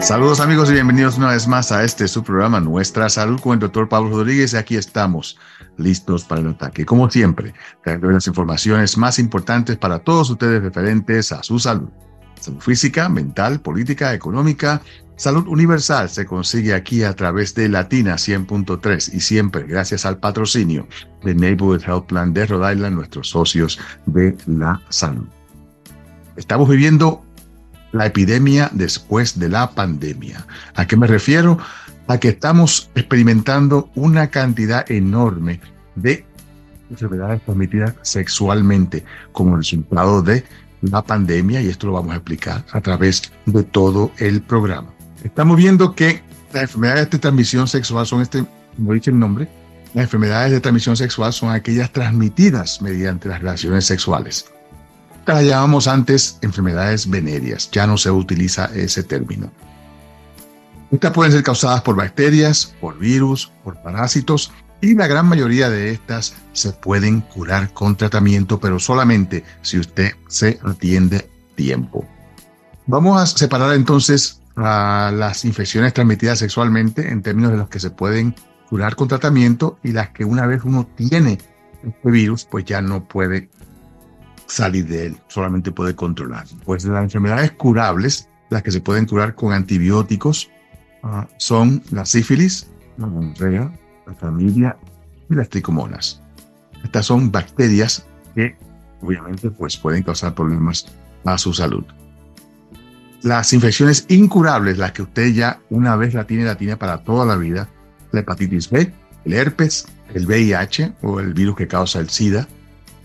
Saludos 0.00 0.40
amigos 0.40 0.70
y 0.70 0.74
bienvenidos 0.74 1.16
una 1.18 1.30
vez 1.30 1.48
más 1.48 1.72
a 1.72 1.82
este 1.82 2.06
su 2.06 2.22
programa 2.22 2.60
Nuestra 2.60 3.08
Salud 3.08 3.40
con 3.40 3.54
el 3.54 3.58
doctor 3.58 3.88
Pablo 3.88 4.10
Rodríguez. 4.10 4.52
Y 4.52 4.56
aquí 4.56 4.76
estamos 4.76 5.36
listos 5.78 6.24
para 6.24 6.42
el 6.42 6.48
ataque. 6.48 6.86
Como 6.86 7.10
siempre, 7.10 7.54
trayendo 7.82 8.10
las 8.10 8.26
informaciones 8.26 8.96
más 8.96 9.18
importantes 9.18 9.76
para 9.76 9.98
todos 9.98 10.30
ustedes 10.30 10.62
referentes 10.62 11.32
a 11.32 11.42
su 11.42 11.58
salud. 11.58 11.88
Salud 12.40 12.60
física, 12.60 13.08
mental, 13.08 13.60
política, 13.60 14.14
económica, 14.14 14.80
salud 15.16 15.48
universal 15.48 16.08
se 16.08 16.26
consigue 16.26 16.74
aquí 16.74 17.02
a 17.02 17.14
través 17.14 17.54
de 17.54 17.68
Latina 17.68 18.14
100.3 18.14 19.14
y 19.14 19.20
siempre 19.20 19.64
gracias 19.64 20.04
al 20.06 20.18
patrocinio 20.18 20.86
de 21.24 21.34
Neighborhood 21.34 21.82
Health 21.82 22.06
Plan 22.06 22.32
de 22.32 22.46
Rhode 22.46 22.74
Island, 22.74 22.94
nuestros 22.94 23.30
socios 23.30 23.80
de 24.04 24.36
la 24.46 24.80
salud. 24.90 25.26
Estamos 26.36 26.68
viviendo 26.68 27.25
la 27.92 28.06
epidemia 28.06 28.70
después 28.72 29.38
de 29.38 29.48
la 29.48 29.70
pandemia. 29.70 30.46
¿A 30.74 30.86
qué 30.86 30.96
me 30.96 31.06
refiero? 31.06 31.58
A 32.08 32.18
que 32.18 32.28
estamos 32.28 32.90
experimentando 32.94 33.90
una 33.94 34.28
cantidad 34.28 34.88
enorme 34.90 35.60
de 35.94 36.24
enfermedades 36.90 37.42
transmitidas 37.42 37.94
sexualmente 38.02 39.04
como 39.32 39.56
resultado 39.56 40.22
de 40.22 40.44
la 40.82 41.02
pandemia 41.02 41.60
y 41.60 41.68
esto 41.68 41.88
lo 41.88 41.94
vamos 41.94 42.12
a 42.12 42.16
explicar 42.16 42.64
a 42.72 42.80
través 42.80 43.32
de 43.46 43.62
todo 43.64 44.12
el 44.18 44.42
programa. 44.42 44.88
Estamos 45.24 45.56
viendo 45.56 45.94
que 45.94 46.22
las 46.52 46.64
enfermedades 46.64 47.10
de 47.10 47.18
transmisión 47.18 47.66
sexual 47.66 48.06
son 48.06 48.22
este, 48.22 48.44
como 48.76 48.92
dice 48.92 49.10
el 49.10 49.18
nombre, 49.18 49.48
las 49.94 50.04
enfermedades 50.04 50.52
de 50.52 50.60
transmisión 50.60 50.96
sexual 50.96 51.32
son 51.32 51.50
aquellas 51.50 51.90
transmitidas 51.92 52.82
mediante 52.82 53.28
las 53.28 53.40
relaciones 53.40 53.86
sexuales 53.86 54.46
las 55.34 55.44
llamamos 55.44 55.88
antes 55.88 56.38
enfermedades 56.42 57.08
venéreas, 57.08 57.70
ya 57.70 57.86
no 57.86 57.98
se 57.98 58.10
utiliza 58.10 58.66
ese 58.74 59.02
término. 59.02 59.50
Estas 60.90 61.12
pueden 61.12 61.32
ser 61.32 61.42
causadas 61.42 61.82
por 61.82 61.96
bacterias, 61.96 62.74
por 62.80 62.98
virus, 62.98 63.50
por 63.64 63.82
parásitos 63.82 64.52
y 64.80 64.94
la 64.94 65.06
gran 65.06 65.26
mayoría 65.26 65.68
de 65.68 65.90
estas 65.90 66.34
se 66.52 66.72
pueden 66.72 67.22
curar 67.22 67.72
con 67.72 67.96
tratamiento, 67.96 68.60
pero 68.60 68.78
solamente 68.78 69.42
si 69.62 69.78
usted 69.78 70.12
se 70.28 70.60
atiende 70.62 71.28
tiempo. 71.56 72.06
Vamos 72.86 73.20
a 73.20 73.26
separar 73.26 73.74
entonces 73.74 74.40
las 74.54 75.44
infecciones 75.44 75.92
transmitidas 75.92 76.38
sexualmente 76.38 77.10
en 77.10 77.22
términos 77.22 77.52
de 77.52 77.58
las 77.58 77.68
que 77.68 77.80
se 77.80 77.90
pueden 77.90 78.34
curar 78.70 78.96
con 78.96 79.08
tratamiento 79.08 79.78
y 79.82 79.92
las 79.92 80.10
que 80.10 80.24
una 80.24 80.46
vez 80.46 80.62
uno 80.64 80.86
tiene 80.94 81.38
este 81.82 82.10
virus, 82.10 82.44
pues 82.44 82.64
ya 82.64 82.80
no 82.80 83.04
puede 83.04 83.48
salir 84.46 84.86
de 84.86 85.06
él, 85.06 85.16
solamente 85.28 85.72
puede 85.72 85.94
controlar. 85.94 86.46
Pues 86.64 86.84
las 86.84 87.04
enfermedades 87.04 87.52
curables, 87.52 88.28
las 88.50 88.62
que 88.62 88.70
se 88.70 88.80
pueden 88.80 89.06
curar 89.06 89.34
con 89.34 89.52
antibióticos, 89.52 90.50
ah, 91.02 91.26
son 91.38 91.82
la 91.90 92.04
sífilis, 92.04 92.68
la 92.96 93.06
gonorrea, 93.06 93.72
la 94.06 94.14
familia 94.14 94.76
y 95.28 95.34
las 95.34 95.48
tricomonas. 95.48 96.22
Estas 96.84 97.06
son 97.06 97.30
bacterias 97.30 98.06
que 98.34 98.56
obviamente 99.02 99.50
pues 99.50 99.76
pueden 99.76 100.02
causar 100.02 100.34
problemas 100.34 100.86
a 101.24 101.36
su 101.38 101.52
salud. 101.52 101.84
Las 103.22 103.52
infecciones 103.52 104.06
incurables, 104.08 104.78
las 104.78 104.92
que 104.92 105.02
usted 105.02 105.32
ya 105.32 105.60
una 105.70 105.96
vez 105.96 106.14
la 106.14 106.26
tiene, 106.26 106.44
la 106.44 106.56
tiene 106.56 106.76
para 106.76 106.98
toda 106.98 107.26
la 107.26 107.36
vida, 107.36 107.68
la 108.12 108.20
hepatitis 108.20 108.70
B, 108.70 108.92
el 109.24 109.32
herpes, 109.32 109.88
el 110.14 110.26
VIH 110.26 110.92
o 111.02 111.18
el 111.18 111.34
virus 111.34 111.56
que 111.56 111.66
causa 111.66 111.98
el 111.98 112.08
SIDA 112.08 112.46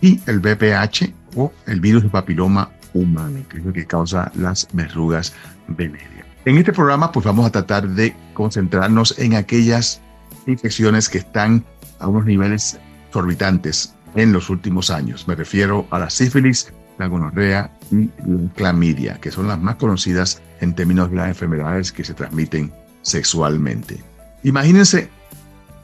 y 0.02 0.20
el 0.26 0.40
VPH 0.40 1.14
o 1.36 1.54
el 1.68 1.80
virus 1.80 2.04
de 2.04 2.10
papiloma 2.10 2.70
humano, 2.94 3.40
que 3.50 3.58
es 3.58 3.66
lo 3.66 3.72
que 3.72 3.86
causa 3.86 4.32
las 4.36 4.68
verrugas 4.74 5.34
venéreas. 5.68 6.26
En 6.46 6.58
este 6.58 6.74
programa 6.74 7.12
pues 7.12 7.26
vamos 7.26 7.46
a 7.46 7.52
tratar 7.52 7.88
de 7.88 8.16
concentrarnos 8.34 9.18
en 9.20 9.36
aquellas 9.36 10.02
infecciones 10.48 11.08
que 11.08 11.20
están 11.20 11.64
a 12.00 12.08
unos 12.08 12.26
niveles 12.26 12.80
exorbitantes 13.08 13.94
en 14.16 14.34
los 14.34 14.50
últimos 14.50 14.90
años. 14.90 15.28
Me 15.28 15.36
refiero 15.36 15.88
a 15.92 16.00
la 16.00 16.10
sífilis, 16.10 16.74
la 16.98 17.08
gonorrea 17.08 17.72
y 17.92 18.10
la 18.26 18.50
clamidia, 18.56 19.20
que 19.22 19.32
son 19.32 19.48
las 19.48 19.60
más 19.60 19.76
conocidas 19.76 20.42
en 20.62 20.74
términos 20.74 21.12
de 21.12 21.18
las 21.18 21.28
enfermedades 21.28 21.92
que 21.92 22.04
se 22.04 22.14
transmiten 22.14 22.72
sexualmente. 23.04 24.02
Imagínense 24.44 25.10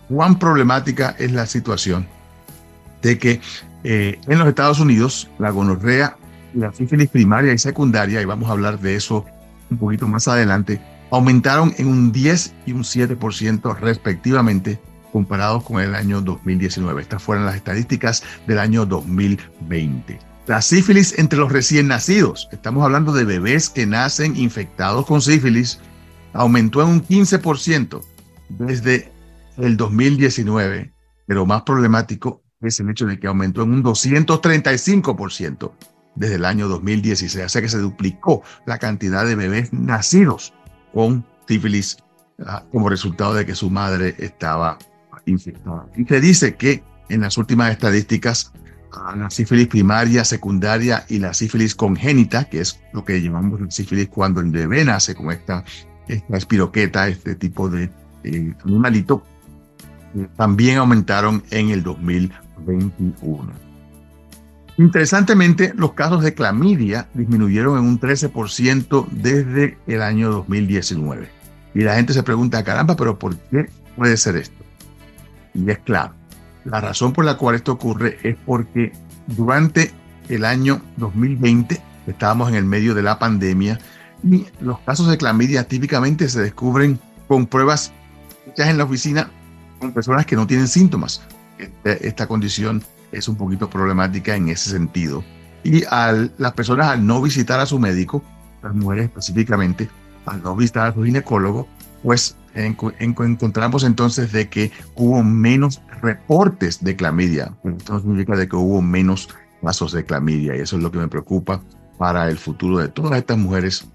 cuán 0.10 0.40
problemática 0.40 1.16
es 1.20 1.32
la 1.32 1.46
situación 1.46 2.08
de 3.02 3.18
que 3.20 3.42
eh, 3.84 4.20
en 4.28 4.40
los 4.40 4.48
Estados 4.48 4.80
Unidos, 4.80 5.30
la 5.40 5.52
gonorrea 5.52 6.18
y 6.54 6.60
la 6.60 6.74
sífilis 6.74 7.10
primaria 7.10 7.54
y 7.54 7.58
secundaria, 7.58 8.22
y 8.22 8.26
vamos 8.26 8.50
a 8.50 8.54
hablar 8.54 8.80
de 8.80 8.96
eso 8.96 9.26
un 9.70 9.78
poquito 9.78 10.08
más 10.08 10.28
adelante, 10.28 10.82
aumentaron 11.12 11.74
en 11.78 11.88
un 11.88 12.12
10 12.12 12.54
y 12.66 12.72
un 12.74 12.84
7% 12.84 13.78
respectivamente 13.80 14.80
comparados 15.12 15.64
con 15.64 15.82
el 15.82 15.96
año 15.96 16.22
2019. 16.22 17.02
Estas 17.02 17.24
fueron 17.24 17.46
las 17.46 17.56
estadísticas 17.56 18.24
del 18.46 18.60
año 18.60 18.86
2020. 18.86 20.20
La 20.48 20.62
sífilis 20.62 21.18
entre 21.18 21.40
los 21.40 21.52
recién 21.52 21.88
nacidos, 21.88 22.48
estamos 22.52 22.84
hablando 22.84 23.12
de 23.12 23.26
bebés 23.26 23.70
que 23.70 23.86
nacen 23.86 24.38
infectados 24.38 25.06
con 25.06 25.22
sífilis, 25.22 25.80
aumentó 26.34 26.82
en 26.82 26.90
un 26.90 27.04
15% 27.06 28.02
desde 28.50 29.12
el 29.58 29.76
2019, 29.76 30.94
pero 31.26 31.46
más 31.46 31.64
problemático 31.64 32.44
es 32.62 32.80
el 32.80 32.90
hecho 32.90 33.06
de 33.06 33.20
que 33.20 33.28
aumentó 33.28 33.64
en 33.64 33.72
un 33.74 33.84
235% 33.84 35.72
desde 36.16 36.36
el 36.36 36.46
año 36.46 36.68
2016. 36.68 37.46
O 37.46 37.50
sea 37.50 37.62
que 37.62 37.70
se 37.70 37.78
duplicó 37.78 38.44
la 38.66 38.80
cantidad 38.80 39.26
de 39.26 39.36
bebés 39.36 39.72
nacidos 39.74 40.54
con 40.94 41.26
sífilis 41.48 41.98
ah, 42.46 42.64
como 42.72 42.90
resultado 42.90 43.34
de 43.34 43.46
que 43.46 43.56
su 43.56 43.70
madre 43.70 44.16
estaba 44.18 44.78
infectada. 45.26 45.88
Y 45.96 46.06
se 46.06 46.20
dice 46.20 46.56
que 46.56 46.84
en 47.10 47.22
las 47.22 47.38
últimas 47.38 47.72
estadísticas, 47.72 48.52
ah, 48.94 49.16
la 49.16 49.30
sífilis 49.30 49.68
primaria, 49.68 50.24
secundaria 50.26 51.06
y 51.08 51.20
la 51.20 51.34
sífilis 51.34 51.76
congénita, 51.76 52.46
que 52.46 52.62
es 52.62 52.80
lo 52.94 53.06
que 53.06 53.22
llamamos 53.22 53.62
sífilis 53.74 54.10
cuando 54.10 54.42
el 54.42 54.50
bebé 54.50 54.84
nace 54.84 55.14
con 55.14 55.32
esta, 55.32 55.64
esta 56.08 56.38
espiroqueta, 56.38 57.08
este 57.08 57.36
tipo 57.36 57.70
de 57.70 57.92
eh, 58.24 58.54
animalito, 58.66 59.24
también 60.36 60.78
aumentaron 60.78 61.44
en 61.52 61.70
el 61.70 61.84
2020. 61.84 62.48
21. 62.66 63.54
Interesantemente, 64.78 65.74
los 65.76 65.94
casos 65.94 66.24
de 66.24 66.34
clamidia 66.34 67.08
disminuyeron 67.14 67.80
en 67.80 67.86
un 67.86 68.00
13% 68.00 69.08
desde 69.10 69.78
el 69.88 70.02
año 70.02 70.30
2019. 70.30 71.30
Y 71.74 71.82
la 71.82 71.96
gente 71.96 72.14
se 72.14 72.24
pregunta, 72.24 72.64
caramba, 72.64 72.96
pero 72.96 73.18
¿por 73.18 73.36
qué 73.36 73.70
puede 73.96 74.18
ser 74.18 74.36
esto? 74.36 74.64
Y 75.54 75.70
es 75.72 75.80
claro, 75.80 76.14
la 76.64 76.80
razón 76.82 77.14
por 77.14 77.26
la 77.26 77.38
cual 77.38 77.56
esto 77.56 77.72
ocurre 77.72 78.20
es 78.22 78.36
porque 78.46 78.92
durante 79.26 79.92
el 80.30 80.46
año 80.46 80.82
2020 80.98 81.82
estábamos 82.06 82.50
en 82.50 82.56
el 82.56 82.66
medio 82.66 82.94
de 82.94 83.02
la 83.02 83.18
pandemia 83.18 83.80
y 84.24 84.46
los 84.62 84.80
casos 84.80 85.08
de 85.08 85.18
clamidia 85.18 85.68
típicamente 85.68 86.30
se 86.30 86.42
descubren 86.42 87.00
con 87.28 87.48
pruebas 87.48 87.92
hechas 88.46 88.70
en 88.70 88.78
la 88.78 88.84
oficina 88.84 89.32
con 89.80 89.92
personas 89.92 90.26
que 90.26 90.36
no 90.36 90.48
tienen 90.48 90.68
síntomas. 90.68 91.22
Este, 91.58 92.08
esta 92.08 92.28
condición 92.28 92.84
es 93.12 93.28
un 93.28 93.36
poquito 93.36 93.70
problemática 93.70 94.36
en 94.36 94.50
ese 94.50 94.70
sentido. 94.70 95.24
Y 95.64 95.84
al, 95.86 96.32
las 96.38 96.54
personas 96.54 96.88
al 96.88 97.06
no 97.06 97.22
visitar 97.22 97.60
a 97.60 97.66
su 97.66 97.80
médico, 97.80 98.24
las 98.62 98.74
mujeres 98.74 99.06
específicamente, 99.06 99.90
al 100.26 100.44
no 100.44 100.56
visitar 100.56 100.88
a 100.88 100.94
su 100.94 101.04
ginecólogo, 101.04 101.68
pues 102.04 102.36
encontramos 102.54 103.84
entonces 103.84 104.32
de 104.32 104.50
que 104.50 104.72
hubo 104.96 105.24
menos 105.24 105.82
reportes 106.02 106.84
de 106.84 106.96
clamidia. 106.96 107.54
Esto 107.64 108.00
significa 108.00 108.36
de 108.36 108.48
que 108.48 108.56
hubo 108.56 108.82
menos 108.82 109.30
casos 109.62 109.92
de 109.92 110.06
clamidia 110.06 110.56
y 110.56 110.60
eso 110.60 110.78
es 110.78 110.84
lo 110.84 110.92
que 110.92 111.00
me 111.00 111.08
preocupa 111.08 111.62
para 111.98 112.30
el 112.30 112.38
futuro 112.38 112.78
de 112.78 112.88
todas 112.88 113.18
estas 113.18 113.38
mujeres 113.38 113.88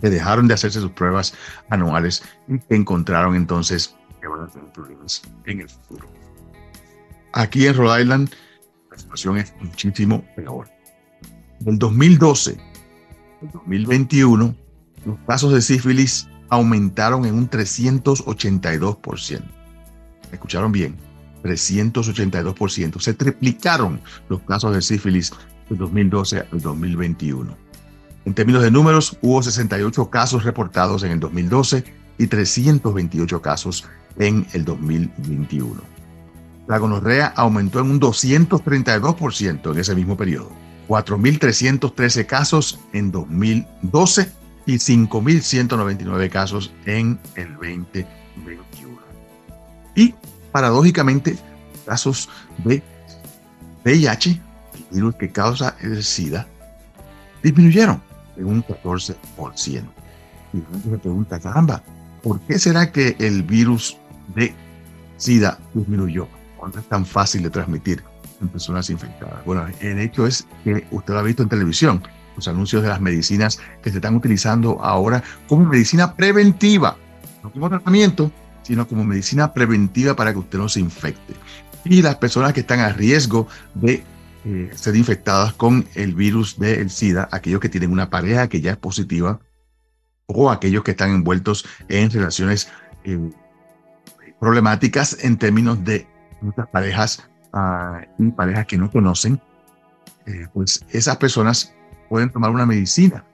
que 0.00 0.10
dejaron 0.10 0.48
de 0.48 0.54
hacerse 0.54 0.80
sus 0.80 0.92
pruebas 0.92 1.34
anuales 1.68 2.22
y 2.48 2.58
que 2.58 2.74
encontraron 2.74 3.34
entonces 3.34 3.94
que 4.20 4.28
van 4.28 4.42
a 4.42 4.46
tener 4.48 4.70
problemas 4.72 5.22
en 5.46 5.60
el 5.60 5.68
futuro. 5.68 6.08
Aquí 7.32 7.66
en 7.66 7.74
Rhode 7.74 8.02
Island 8.02 8.30
la 8.90 8.98
situación 8.98 9.36
es 9.38 9.54
muchísimo 9.60 10.24
peor. 10.34 10.68
Del 11.60 11.78
2012 11.78 12.58
al 13.42 13.50
2021, 13.52 14.54
los 15.04 15.18
casos 15.26 15.52
de 15.52 15.62
sífilis 15.62 16.28
aumentaron 16.48 17.24
en 17.24 17.34
un 17.34 17.48
382%. 17.48 19.42
¿Escucharon 20.32 20.72
bien? 20.72 20.96
382%. 21.42 23.00
Se 23.00 23.14
triplicaron 23.14 24.00
los 24.28 24.40
casos 24.42 24.74
de 24.74 24.82
sífilis 24.82 25.32
del 25.68 25.78
2012 25.78 26.40
al 26.52 26.60
2021. 26.60 27.56
En 28.24 28.34
términos 28.34 28.62
de 28.62 28.70
números, 28.70 29.16
hubo 29.22 29.42
68 29.42 30.10
casos 30.10 30.44
reportados 30.44 31.02
en 31.04 31.12
el 31.12 31.20
2012 31.20 31.84
y 32.18 32.26
328 32.26 33.40
casos 33.40 33.88
en 34.18 34.46
el 34.52 34.64
2021 34.64 35.90
la 36.70 36.78
gonorrea 36.78 37.32
aumentó 37.34 37.80
en 37.80 37.90
un 37.90 38.00
232% 38.00 39.72
en 39.72 39.78
ese 39.78 39.94
mismo 39.96 40.16
periodo. 40.16 40.52
4.313 40.86 42.26
casos 42.26 42.78
en 42.92 43.10
2012 43.10 44.30
y 44.66 44.74
y 44.74 44.74
5.199 44.74 46.30
casos 46.30 46.72
en 46.86 47.18
el 47.34 47.54
2021. 47.54 48.06
Y 49.96 50.14
paradójicamente, 50.52 51.36
casos 51.86 52.28
de 52.58 52.80
VIH, 53.84 54.30
el 54.30 54.84
virus 54.92 55.16
que 55.16 55.30
causa 55.30 55.76
el 55.80 56.04
SIDA, 56.04 56.46
disminuyeron 57.42 58.00
en 58.36 58.46
un 58.46 58.64
14%. 58.64 59.16
Y 60.52 60.62
uno 60.86 60.98
pregunta, 60.98 61.40
caramba, 61.40 61.82
¿por 62.22 62.38
qué 62.42 62.60
será 62.60 62.92
que 62.92 63.16
el 63.18 63.42
virus 63.42 63.96
de 64.34 64.54
SIDA 65.16 65.58
disminuyó? 65.74 66.28
Cuando 66.56 66.78
es 66.78 66.88
tan 66.88 67.06
fácil 67.06 67.42
de 67.42 67.50
transmitir 67.50 68.02
en 68.40 68.48
personas 68.48 68.90
infectadas. 68.90 69.44
Bueno, 69.44 69.66
el 69.80 69.98
hecho 69.98 70.26
es 70.26 70.46
que 70.64 70.86
usted 70.90 71.14
lo 71.14 71.20
ha 71.20 71.22
visto 71.22 71.42
en 71.42 71.48
televisión, 71.48 72.02
los 72.36 72.48
anuncios 72.48 72.82
de 72.82 72.88
las 72.88 73.00
medicinas 73.00 73.58
que 73.82 73.90
se 73.90 73.96
están 73.96 74.16
utilizando 74.16 74.82
ahora 74.82 75.22
como 75.48 75.66
medicina 75.66 76.14
preventiva, 76.14 76.96
no 77.42 77.50
como 77.50 77.68
tratamiento, 77.68 78.30
sino 78.62 78.86
como 78.86 79.04
medicina 79.04 79.52
preventiva 79.52 80.14
para 80.14 80.32
que 80.32 80.38
usted 80.38 80.58
no 80.58 80.68
se 80.68 80.80
infecte. 80.80 81.34
Y 81.84 82.02
las 82.02 82.16
personas 82.16 82.52
que 82.52 82.60
están 82.60 82.80
a 82.80 82.90
riesgo 82.90 83.48
de 83.74 84.04
eh, 84.44 84.70
ser 84.74 84.96
infectadas 84.96 85.52
con 85.54 85.86
el 85.94 86.14
virus 86.14 86.58
del 86.58 86.90
SIDA, 86.90 87.28
aquellos 87.32 87.60
que 87.60 87.68
tienen 87.68 87.90
una 87.90 88.10
pareja 88.10 88.48
que 88.48 88.60
ya 88.60 88.72
es 88.72 88.76
positiva, 88.76 89.40
o 90.26 90.50
aquellos 90.50 90.84
que 90.84 90.92
están 90.92 91.10
envueltos 91.10 91.66
en 91.88 92.10
relaciones 92.10 92.68
eh, 93.04 93.18
problemáticas 94.40 95.22
en 95.22 95.36
términos 95.36 95.84
de 95.84 96.06
muchas 96.40 96.66
parejas 96.68 97.28
uh, 97.52 98.00
y 98.18 98.30
parejas 98.30 98.66
que 98.66 98.78
no 98.78 98.90
conocen, 98.90 99.40
eh, 100.26 100.48
pues 100.52 100.84
esas 100.90 101.18
personas 101.18 101.74
pueden 102.08 102.30
tomar 102.30 102.50
una 102.50 102.66
medicina 102.66 103.24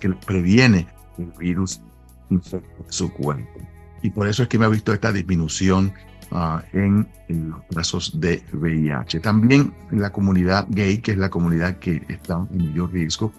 que 0.00 0.08
previene 0.24 0.86
el 1.18 1.32
virus 1.38 1.82
en 2.30 2.40
su 2.88 3.12
cuerpo. 3.12 3.60
Y 4.02 4.10
por 4.10 4.28
eso 4.28 4.44
es 4.44 4.48
que 4.48 4.58
me 4.58 4.64
ha 4.64 4.68
visto 4.68 4.92
esta 4.92 5.12
disminución 5.12 5.92
uh, 6.30 6.58
en, 6.72 7.08
en, 7.28 7.50
los 7.50 7.60
casos 7.74 8.18
de 8.20 8.42
VIH. 8.52 9.20
También 9.20 9.74
en 9.90 10.00
la 10.00 10.10
comunidad 10.10 10.66
gay, 10.70 10.98
que 10.98 11.12
es 11.12 11.18
la 11.18 11.28
comunidad 11.28 11.78
que 11.78 12.02
está 12.08 12.46
en 12.50 12.70
mayor 12.70 12.92
riesgo, 12.92 13.32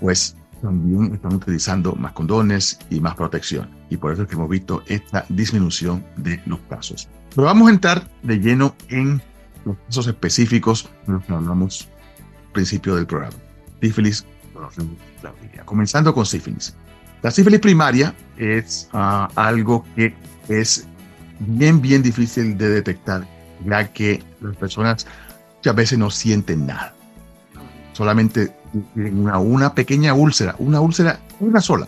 pues 0.00 0.36
también 0.64 1.14
están 1.14 1.34
utilizando 1.34 1.94
más 1.94 2.12
condones 2.12 2.78
y 2.88 2.98
más 2.98 3.14
protección. 3.14 3.68
Y 3.90 3.98
por 3.98 4.12
eso 4.12 4.22
es 4.22 4.28
que 4.28 4.34
hemos 4.34 4.48
visto 4.48 4.82
esta 4.86 5.26
disminución 5.28 6.04
de 6.16 6.40
los 6.46 6.58
casos. 6.70 7.08
Pero 7.34 7.44
vamos 7.44 7.68
a 7.68 7.72
entrar 7.72 8.08
de 8.22 8.38
lleno 8.38 8.74
en 8.88 9.22
los 9.66 9.76
casos 9.86 10.06
específicos 10.06 10.88
de 11.06 11.12
los 11.12 11.24
que 11.24 11.32
hablamos 11.34 11.88
al 12.46 12.52
principio 12.52 12.96
del 12.96 13.06
programa. 13.06 13.36
Sífilis, 13.82 14.24
comenzando 15.66 16.14
con 16.14 16.24
sífilis. 16.24 16.74
La 17.22 17.30
sífilis 17.30 17.60
primaria 17.60 18.14
es 18.38 18.88
uh, 18.94 19.28
algo 19.34 19.84
que 19.94 20.14
es 20.48 20.86
bien, 21.40 21.82
bien 21.82 22.02
difícil 22.02 22.56
de 22.56 22.70
detectar, 22.70 23.26
ya 23.66 23.92
que 23.92 24.22
las 24.40 24.56
personas 24.56 25.06
muchas 25.56 25.74
veces 25.74 25.98
no 25.98 26.10
sienten 26.10 26.66
nada. 26.66 26.94
Solamente 27.92 28.63
una, 28.94 29.38
una 29.38 29.74
pequeña 29.74 30.14
úlcera, 30.14 30.54
una 30.58 30.80
úlcera, 30.80 31.20
una 31.40 31.60
sola, 31.60 31.86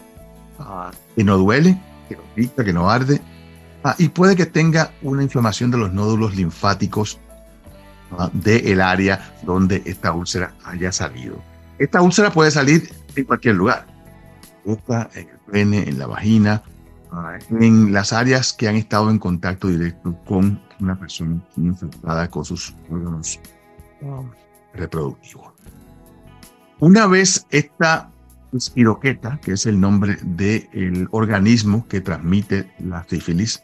uh, 0.58 0.94
que 1.14 1.24
no 1.24 1.36
duele, 1.38 1.78
que 2.08 2.16
no 2.16 2.22
pica, 2.34 2.64
que 2.64 2.72
no 2.72 2.88
arde, 2.88 3.20
Ah, 3.86 3.94
y 3.98 4.08
puede 4.08 4.34
que 4.34 4.46
tenga 4.46 4.90
una 5.00 5.22
inflamación 5.22 5.70
de 5.70 5.78
los 5.78 5.92
nódulos 5.92 6.34
linfáticos 6.34 7.20
ah, 8.18 8.28
del 8.32 8.80
área 8.80 9.32
donde 9.44 9.80
esta 9.86 10.12
úlcera 10.12 10.56
haya 10.64 10.90
salido. 10.90 11.36
Esta 11.78 12.02
úlcera 12.02 12.32
puede 12.32 12.50
salir 12.50 12.92
en 13.14 13.24
cualquier 13.24 13.54
lugar. 13.54 13.86
en 14.64 15.28
el 15.28 15.38
pene, 15.52 15.88
en 15.88 16.00
la 16.00 16.08
vagina, 16.08 16.64
ah, 17.12 17.38
en 17.50 17.92
las 17.92 18.12
áreas 18.12 18.52
que 18.52 18.66
han 18.66 18.74
estado 18.74 19.08
en 19.08 19.20
contacto 19.20 19.68
directo 19.68 20.18
con 20.26 20.60
una 20.80 20.98
persona 20.98 21.40
infectada 21.56 22.28
con 22.28 22.44
sus 22.44 22.74
órganos 22.90 23.38
reproductivos. 24.74 25.46
Una 26.78 27.06
vez 27.06 27.46
esta 27.50 28.10
espiroqueta, 28.52 29.40
que 29.42 29.52
es 29.52 29.64
el 29.64 29.80
nombre 29.80 30.18
del 30.22 31.08
organismo 31.10 31.86
que 31.88 32.02
transmite 32.02 32.70
la 32.78 33.04
sífilis, 33.08 33.62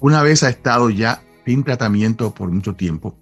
una 0.00 0.22
vez 0.22 0.42
ha 0.42 0.50
estado 0.50 0.90
ya 0.90 1.22
sin 1.46 1.64
tratamiento 1.64 2.34
por 2.34 2.50
mucho 2.50 2.74
tiempo, 2.74 3.16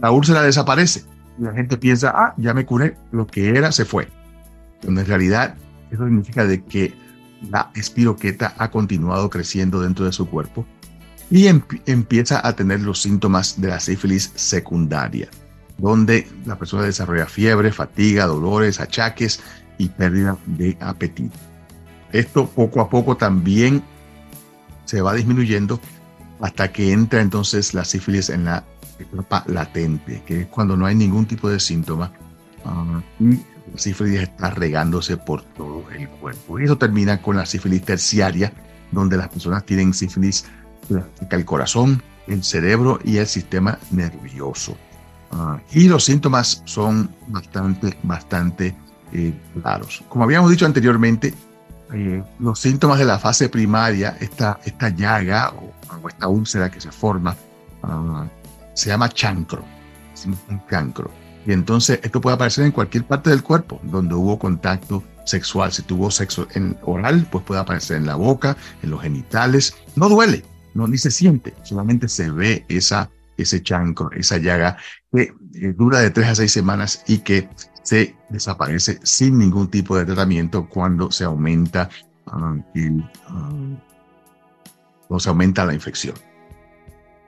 la 0.00 0.10
úlcera 0.10 0.42
desaparece. 0.42 1.04
Y 1.38 1.42
la 1.42 1.52
gente 1.52 1.76
piensa, 1.76 2.12
ah, 2.14 2.34
ya 2.38 2.54
me 2.54 2.66
curé, 2.66 2.96
lo 3.12 3.26
que 3.26 3.50
era 3.50 3.70
se 3.70 3.84
fue. 3.84 4.08
Cuando 4.82 5.00
en 5.00 5.06
realidad 5.06 5.56
eso 5.90 6.04
significa 6.04 6.44
de 6.44 6.64
que 6.64 6.94
la 7.50 7.70
espiroqueta 7.74 8.54
ha 8.58 8.70
continuado 8.70 9.30
creciendo 9.30 9.80
dentro 9.80 10.06
de 10.06 10.12
su 10.12 10.28
cuerpo 10.28 10.66
y 11.30 11.46
empieza 11.46 12.46
a 12.46 12.54
tener 12.54 12.80
los 12.80 13.02
síntomas 13.02 13.60
de 13.60 13.68
la 13.68 13.80
sífilis 13.80 14.32
secundaria, 14.34 15.28
donde 15.78 16.28
la 16.44 16.56
persona 16.56 16.84
desarrolla 16.84 17.26
fiebre, 17.26 17.72
fatiga, 17.72 18.26
dolores, 18.26 18.80
achaques 18.80 19.40
y 19.78 19.88
pérdida 19.88 20.36
de 20.46 20.76
apetito. 20.80 21.36
Esto 22.12 22.46
poco 22.46 22.80
a 22.80 22.88
poco 22.88 23.16
también 23.16 23.82
se 24.84 25.02
va 25.02 25.14
disminuyendo 25.14 25.80
hasta 26.40 26.72
que 26.72 26.92
entra 26.92 27.20
entonces 27.20 27.74
la 27.74 27.84
sífilis 27.84 28.30
en 28.30 28.44
la 28.44 28.64
etapa 28.98 29.44
latente, 29.46 30.22
que 30.26 30.42
es 30.42 30.46
cuando 30.46 30.76
no 30.76 30.86
hay 30.86 30.94
ningún 30.94 31.26
tipo 31.26 31.48
de 31.48 31.60
síntoma 31.60 32.12
uh, 32.64 33.22
y 33.22 33.34
la 33.72 33.78
sífilis 33.78 34.20
está 34.20 34.50
regándose 34.50 35.16
por 35.16 35.42
todo 35.42 35.84
el 35.90 36.08
cuerpo. 36.08 36.58
Y 36.58 36.64
eso 36.64 36.78
termina 36.78 37.20
con 37.20 37.36
la 37.36 37.46
sífilis 37.46 37.82
terciaria, 37.82 38.52
donde 38.92 39.16
las 39.16 39.28
personas 39.28 39.64
tienen 39.64 39.92
sífilis 39.92 40.46
el 41.30 41.44
corazón, 41.44 42.02
el 42.28 42.44
cerebro 42.44 43.00
y 43.04 43.16
el 43.18 43.26
sistema 43.26 43.78
nervioso. 43.90 44.76
Uh, 45.36 45.58
y 45.72 45.88
los 45.88 46.04
síntomas 46.04 46.62
son 46.64 47.14
bastante, 47.28 47.96
bastante 48.02 48.74
eh, 49.12 49.34
claros. 49.60 50.02
Como 50.08 50.24
habíamos 50.24 50.50
dicho 50.50 50.64
anteriormente, 50.64 51.34
eh, 51.92 52.22
los 52.38 52.58
síntomas 52.58 52.98
de 52.98 53.04
la 53.04 53.18
fase 53.18 53.48
primaria, 53.48 54.16
esta, 54.20 54.58
esta 54.64 54.88
llaga 54.88 55.52
o, 55.52 56.08
esta 56.08 56.28
úlcera 56.28 56.70
que 56.70 56.80
se 56.80 56.90
forma, 56.90 57.36
uh, 57.82 58.26
se 58.74 58.88
llama 58.88 59.08
chancro, 59.08 59.64
es 60.14 60.26
un 60.26 60.58
cancro. 60.68 61.10
Y 61.46 61.52
entonces 61.52 62.00
esto 62.02 62.20
puede 62.20 62.34
aparecer 62.34 62.64
en 62.64 62.72
cualquier 62.72 63.04
parte 63.04 63.30
del 63.30 63.42
cuerpo 63.42 63.80
donde 63.84 64.14
hubo 64.14 64.38
contacto 64.38 65.02
sexual. 65.24 65.72
Si 65.72 65.82
tuvo 65.82 66.10
sexo 66.10 66.48
en 66.54 66.76
oral, 66.82 67.26
pues 67.30 67.44
puede 67.44 67.60
aparecer 67.60 67.98
en 67.98 68.06
la 68.06 68.16
boca, 68.16 68.56
en 68.82 68.90
los 68.90 69.02
genitales. 69.02 69.76
No 69.94 70.08
duele, 70.08 70.44
no, 70.74 70.88
ni 70.88 70.98
se 70.98 71.10
siente, 71.10 71.54
solamente 71.62 72.08
se 72.08 72.30
ve 72.30 72.64
esa, 72.68 73.10
ese 73.36 73.62
chancro, 73.62 74.10
esa 74.12 74.38
llaga 74.38 74.76
que 75.12 75.32
eh, 75.54 75.74
dura 75.76 76.00
de 76.00 76.10
tres 76.10 76.28
a 76.28 76.34
seis 76.34 76.52
semanas 76.52 77.04
y 77.06 77.18
que 77.18 77.48
se 77.82 78.16
desaparece 78.30 78.98
sin 79.04 79.38
ningún 79.38 79.68
tipo 79.68 79.96
de 79.96 80.04
tratamiento 80.04 80.68
cuando 80.68 81.10
se 81.12 81.24
aumenta 81.24 81.88
uh, 82.26 82.60
el, 82.74 83.04
uh, 85.08 85.20
se 85.20 85.28
aumenta 85.28 85.64
la 85.64 85.72
infección. 85.72 86.16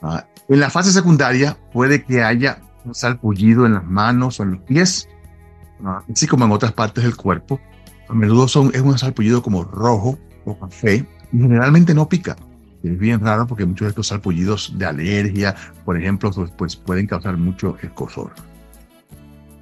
Uh, 0.02 0.18
en 0.48 0.60
la 0.60 0.70
fase 0.70 0.92
secundaria 0.92 1.56
puede 1.72 2.02
que 2.02 2.22
haya 2.22 2.60
un 2.84 2.94
salpullido 2.94 3.66
en 3.66 3.74
las 3.74 3.84
manos 3.84 4.40
o 4.40 4.42
en 4.42 4.52
los 4.52 4.60
pies, 4.62 5.08
así 6.10 6.26
como 6.26 6.44
en 6.44 6.52
otras 6.52 6.72
partes 6.72 7.04
del 7.04 7.16
cuerpo. 7.16 7.60
A 8.08 8.14
menudo 8.14 8.48
son, 8.48 8.70
es 8.74 8.80
un 8.80 8.98
salpullido 8.98 9.42
como 9.42 9.62
rojo 9.62 10.18
o 10.44 10.58
café 10.58 11.06
y 11.32 11.38
generalmente 11.38 11.94
no 11.94 12.08
pica. 12.08 12.36
Es 12.82 12.98
bien 12.98 13.20
raro 13.20 13.46
porque 13.46 13.66
muchos 13.66 13.86
de 13.86 13.90
estos 13.90 14.08
salpullidos 14.08 14.72
de 14.76 14.86
alergia, 14.86 15.54
por 15.84 15.96
ejemplo, 15.96 16.30
pues, 16.30 16.50
pues 16.52 16.76
pueden 16.76 17.06
causar 17.06 17.36
mucho 17.36 17.76
escosor. 17.82 18.32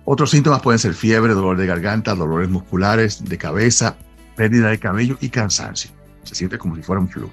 Otros 0.05 0.31
síntomas 0.31 0.61
pueden 0.63 0.79
ser 0.79 0.95
fiebre, 0.95 1.35
dolor 1.35 1.57
de 1.57 1.67
garganta, 1.67 2.15
dolores 2.15 2.49
musculares, 2.49 3.25
de 3.25 3.39
cabeza, 3.39 3.97
pérdida 4.37 4.69
de 4.69 4.79
cabello 4.79 5.17
y 5.21 5.31
cansancio. 5.31 5.91
Se 6.23 6.35
siente 6.35 6.59
como 6.59 6.77
si 6.77 6.83
fuera 6.83 7.01
un 7.01 7.09
flu. 7.09 7.31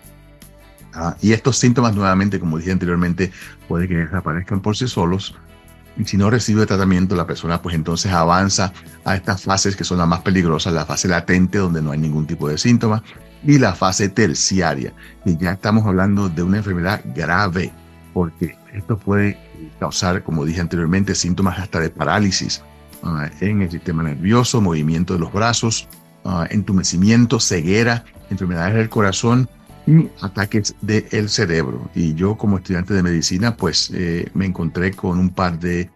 Ah, 0.93 1.15
y 1.21 1.33
estos 1.33 1.57
síntomas, 1.57 1.95
nuevamente, 1.95 2.39
como 2.39 2.57
dije 2.57 2.71
anteriormente, 2.71 3.31
puede 3.67 3.87
que 3.87 3.97
desaparezcan 3.97 4.61
por 4.61 4.77
sí 4.77 4.87
solos. 4.87 5.35
Y 5.97 6.05
si 6.05 6.17
no 6.17 6.29
recibe 6.29 6.65
tratamiento, 6.65 7.15
la 7.15 7.27
persona 7.27 7.61
pues 7.61 7.75
entonces 7.75 8.11
avanza 8.11 8.73
a 9.05 9.15
estas 9.15 9.43
fases 9.43 9.75
que 9.75 9.83
son 9.83 9.99
las 9.99 10.07
más 10.07 10.21
peligrosas, 10.21 10.73
la 10.73 10.85
fase 10.85 11.07
latente, 11.07 11.59
donde 11.59 11.81
no 11.81 11.91
hay 11.91 11.99
ningún 11.99 12.25
tipo 12.25 12.47
de 12.47 12.57
síntomas, 12.57 13.03
y 13.45 13.59
la 13.59 13.73
fase 13.73 14.09
terciaria, 14.09 14.93
y 15.25 15.37
ya 15.37 15.51
estamos 15.51 15.85
hablando 15.85 16.29
de 16.29 16.43
una 16.43 16.57
enfermedad 16.57 17.01
grave, 17.15 17.71
porque 18.13 18.55
esto 18.73 18.97
puede 18.97 19.37
causar, 19.79 20.23
como 20.23 20.45
dije 20.45 20.61
anteriormente, 20.61 21.15
síntomas 21.15 21.59
hasta 21.59 21.79
de 21.79 21.89
parálisis 21.89 22.61
uh, 23.03 23.27
en 23.41 23.61
el 23.61 23.71
sistema 23.71 24.03
nervioso, 24.03 24.61
movimiento 24.61 25.13
de 25.13 25.19
los 25.19 25.33
brazos, 25.33 25.87
uh, 26.23 26.43
entumecimiento, 26.49 27.39
ceguera, 27.39 28.05
enfermedades 28.29 28.75
del 28.75 28.89
corazón 28.89 29.49
y 29.85 30.09
ataques 30.21 30.75
del 30.81 31.29
cerebro. 31.29 31.89
Y 31.93 32.13
yo 32.13 32.35
como 32.35 32.57
estudiante 32.57 32.93
de 32.93 33.03
medicina, 33.03 33.55
pues 33.55 33.91
eh, 33.93 34.29
me 34.33 34.45
encontré 34.45 34.93
con 34.93 35.19
un 35.19 35.29
par 35.29 35.59
de 35.59 35.89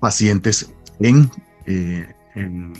pacientes 0.00 0.70
en, 1.00 1.30
eh, 1.66 2.06
en 2.34 2.72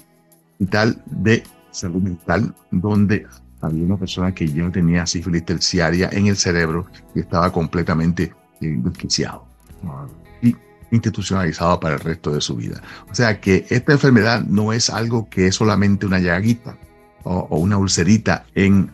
hospital 0.53 1.03
de 1.07 1.43
salud 1.71 2.03
mental, 2.03 2.55
donde 2.71 3.27
había 3.67 3.85
una 3.85 3.97
persona 3.97 4.35
que 4.35 4.49
ya 4.49 4.71
tenía 4.71 5.07
sífilis 5.07 5.45
terciaria 5.45 6.09
en 6.13 6.27
el 6.27 6.37
cerebro 6.37 6.87
y 7.15 7.21
estaba 7.21 7.53
completamente 7.53 8.33
eh, 8.61 8.75
desquiciado 8.79 9.47
y 10.43 10.57
institucionalizado 10.91 11.79
para 11.81 11.95
el 11.95 12.01
resto 12.01 12.33
de 12.33 12.41
su 12.41 12.57
vida. 12.57 12.81
O 13.11 13.15
sea 13.15 13.41
que 13.41 13.67
esta 13.69 13.93
enfermedad 13.93 14.43
no 14.43 14.73
es 14.73 14.91
algo 14.91 15.29
que 15.29 15.49
es 15.49 15.55
solamente 15.55 16.07
una 16.07 16.19
llaguita 16.19 16.77
o, 17.25 17.59
una 17.59 17.77
ulcerita 17.77 18.47
en 18.55 18.91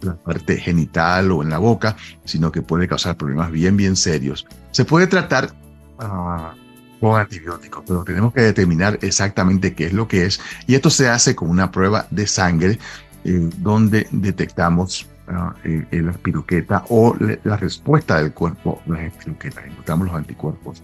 la 0.00 0.14
parte 0.14 0.56
genital 0.56 1.30
o 1.30 1.42
en 1.42 1.50
la 1.50 1.58
boca, 1.58 1.96
sino 2.24 2.50
que 2.50 2.62
puede 2.62 2.88
causar 2.88 3.16
problemas 3.16 3.50
bien, 3.50 3.76
bien 3.76 3.96
serios. 3.96 4.46
Se 4.72 4.84
puede 4.84 5.06
tratar 5.06 5.52
ah, 5.98 6.54
con 7.00 7.20
antibióticos, 7.20 7.82
pero 7.86 8.04
tenemos 8.04 8.32
que 8.32 8.42
determinar 8.42 8.98
exactamente 9.02 9.74
qué 9.74 9.86
es 9.86 9.92
lo 9.92 10.06
que 10.06 10.24
es. 10.24 10.40
Y 10.68 10.76
esto 10.76 10.88
se 10.88 11.08
hace 11.08 11.34
con 11.34 11.50
una 11.50 11.72
prueba 11.72 12.06
de 12.10 12.26
sangre 12.26 12.78
eh, 13.24 13.50
donde 13.58 14.06
detectamos 14.10 15.06
uh, 15.28 15.52
la 15.90 16.10
espiroqueta 16.10 16.84
o 16.88 17.14
la 17.44 17.56
respuesta 17.56 18.18
del 18.18 18.32
cuerpo 18.32 18.80
a 18.86 18.90
las 18.90 19.00
espiroquetas, 19.02 19.64
encontramos 19.66 20.06
los 20.08 20.16
anticuerpos 20.16 20.82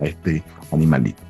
a 0.00 0.04
este 0.04 0.42
animalito. 0.72 1.22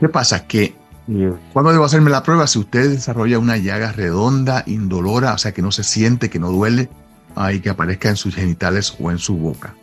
¿Qué 0.00 0.08
pasa? 0.08 0.46
Que 0.46 0.74
eh, 1.08 1.32
cuando 1.52 1.72
debo 1.72 1.84
hacerme 1.84 2.10
la 2.10 2.22
prueba, 2.22 2.46
si 2.46 2.58
usted 2.58 2.90
desarrolla 2.90 3.38
una 3.38 3.56
llaga 3.56 3.92
redonda, 3.92 4.64
indolora, 4.66 5.34
o 5.34 5.38
sea 5.38 5.52
que 5.52 5.62
no 5.62 5.70
se 5.72 5.84
siente, 5.84 6.30
que 6.30 6.38
no 6.38 6.50
duele, 6.50 6.88
hay 7.34 7.60
que 7.60 7.70
aparezca 7.70 8.08
en 8.08 8.16
sus 8.16 8.34
genitales 8.34 8.96
o 9.00 9.10
en 9.10 9.18
su 9.18 9.36
boca. 9.36 9.74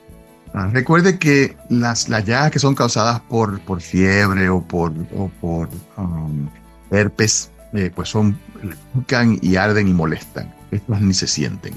Ah, 0.54 0.70
recuerde 0.72 1.18
que 1.18 1.58
las, 1.70 2.10
las 2.10 2.26
llagas 2.26 2.52
que 2.52 2.60
son 2.60 2.76
causadas 2.76 3.22
por, 3.22 3.60
por 3.62 3.82
fiebre 3.82 4.50
o 4.50 4.62
por, 4.62 4.92
o 5.16 5.30
por 5.42 5.68
um, 5.98 6.48
herpes 6.92 7.50
eh, 7.74 7.92
pues 7.94 8.10
son, 8.10 8.38
pican 8.94 9.39
y 9.42 9.56
arden 9.56 9.88
y 9.88 9.94
molestan. 9.94 10.53
Estas 10.72 11.01
ni 11.01 11.13
se 11.13 11.27
sienten. 11.27 11.74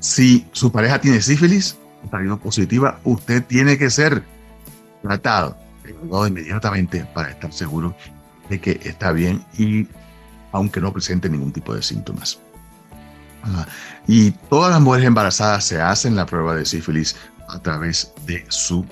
Si 0.00 0.46
su 0.52 0.70
pareja 0.70 1.00
tiene 1.00 1.20
sífilis, 1.20 1.76
salido 2.10 2.38
positiva, 2.38 3.00
usted 3.04 3.44
tiene 3.44 3.76
que 3.76 3.90
ser 3.90 4.22
tratado 5.02 5.56
inmediatamente 6.26 7.04
para 7.14 7.30
estar 7.30 7.52
seguro 7.52 7.94
de 8.48 8.60
que 8.60 8.80
está 8.84 9.12
bien 9.12 9.44
y 9.56 9.86
aunque 10.52 10.80
no 10.80 10.92
presente 10.92 11.28
ningún 11.28 11.52
tipo 11.52 11.74
de 11.74 11.82
síntomas. 11.82 12.38
y 14.06 14.32
todas 14.50 14.72
las 14.72 14.80
mujeres 14.80 15.06
embarazadas 15.06 15.64
se 15.64 15.80
hacen 15.80 16.16
la 16.16 16.26
prueba 16.26 16.54
de 16.54 16.64
sífilis 16.64 17.16
a 17.48 17.58
través 17.58 18.12
de 18.26 18.44
su 18.48 18.84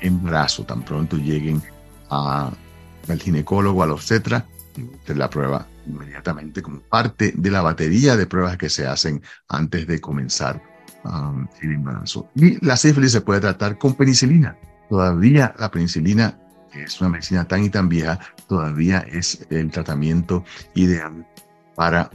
embarazo, 0.00 0.64
tan 0.64 0.82
pronto 0.82 1.16
lleguen 1.16 1.62
al 2.08 3.20
ginecólogo, 3.20 3.82
al 3.82 3.92
obstetra, 3.92 4.44
de 4.76 5.14
la 5.14 5.30
prueba 5.30 5.66
inmediatamente 5.86 6.62
como 6.62 6.80
parte 6.80 7.32
de 7.36 7.50
la 7.50 7.62
batería 7.62 8.16
de 8.16 8.26
pruebas 8.26 8.56
que 8.56 8.68
se 8.68 8.86
hacen 8.86 9.22
antes 9.48 9.86
de 9.86 10.00
comenzar 10.00 10.62
um, 11.04 11.46
el 11.62 11.72
embarazo. 11.72 12.28
Y 12.34 12.64
la 12.64 12.76
sífilis 12.76 13.12
se 13.12 13.20
puede 13.20 13.40
tratar 13.40 13.78
con 13.78 13.94
penicilina. 13.94 14.56
Todavía 14.88 15.54
la 15.58 15.70
penicilina 15.70 16.38
es 16.72 17.00
una 17.00 17.10
medicina 17.10 17.46
tan 17.46 17.64
y 17.64 17.70
tan 17.70 17.88
vieja, 17.88 18.18
todavía 18.48 18.98
es 19.00 19.46
el 19.50 19.70
tratamiento 19.70 20.44
ideal 20.74 21.26
para 21.74 22.10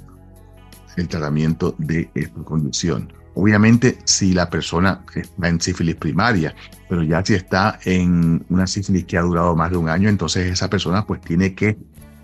el 0.97 1.07
tratamiento 1.07 1.75
de 1.77 2.09
esta 2.13 2.43
condición. 2.43 3.13
Obviamente, 3.33 3.97
si 4.03 4.33
la 4.33 4.49
persona 4.49 5.05
está 5.15 5.47
en 5.47 5.61
sífilis 5.61 5.95
primaria, 5.95 6.53
pero 6.89 7.01
ya 7.01 7.23
si 7.23 7.33
está 7.35 7.79
en 7.85 8.45
una 8.49 8.67
sífilis 8.67 9.05
que 9.05 9.17
ha 9.17 9.21
durado 9.21 9.55
más 9.55 9.71
de 9.71 9.77
un 9.77 9.87
año, 9.87 10.09
entonces 10.09 10.51
esa 10.51 10.69
persona 10.69 11.05
pues 11.05 11.21
tiene 11.21 11.55
que 11.55 11.77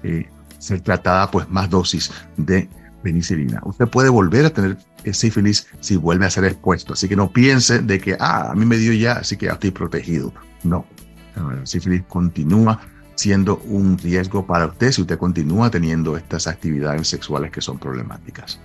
eh, 0.03 0.29
ser 0.59 0.81
tratada 0.81 1.29
pues 1.31 1.49
más 1.49 1.69
dosis 1.69 2.11
de 2.37 2.69
penicilina. 3.03 3.61
Usted 3.63 3.87
puede 3.87 4.09
volver 4.09 4.45
a 4.45 4.49
tener 4.49 4.77
sífilis 5.13 5.67
si 5.79 5.95
vuelve 5.95 6.25
a 6.25 6.29
ser 6.29 6.45
expuesto, 6.45 6.93
así 6.93 7.07
que 7.07 7.15
no 7.15 7.31
piense 7.31 7.79
de 7.79 7.99
que, 7.99 8.17
ah, 8.19 8.51
a 8.51 8.55
mí 8.55 8.65
me 8.65 8.77
dio 8.77 8.93
ya, 8.93 9.13
así 9.13 9.37
que 9.37 9.45
ya 9.45 9.53
estoy 9.53 9.71
protegido. 9.71 10.33
No, 10.63 10.85
la 11.35 11.65
sífilis 11.65 12.03
continúa 12.07 12.81
siendo 13.15 13.57
un 13.65 13.97
riesgo 13.97 14.45
para 14.45 14.67
usted 14.67 14.91
si 14.91 15.01
usted 15.01 15.17
continúa 15.17 15.71
teniendo 15.71 16.17
estas 16.17 16.47
actividades 16.47 17.07
sexuales 17.07 17.51
que 17.51 17.61
son 17.61 17.79
problemáticas. 17.79 18.59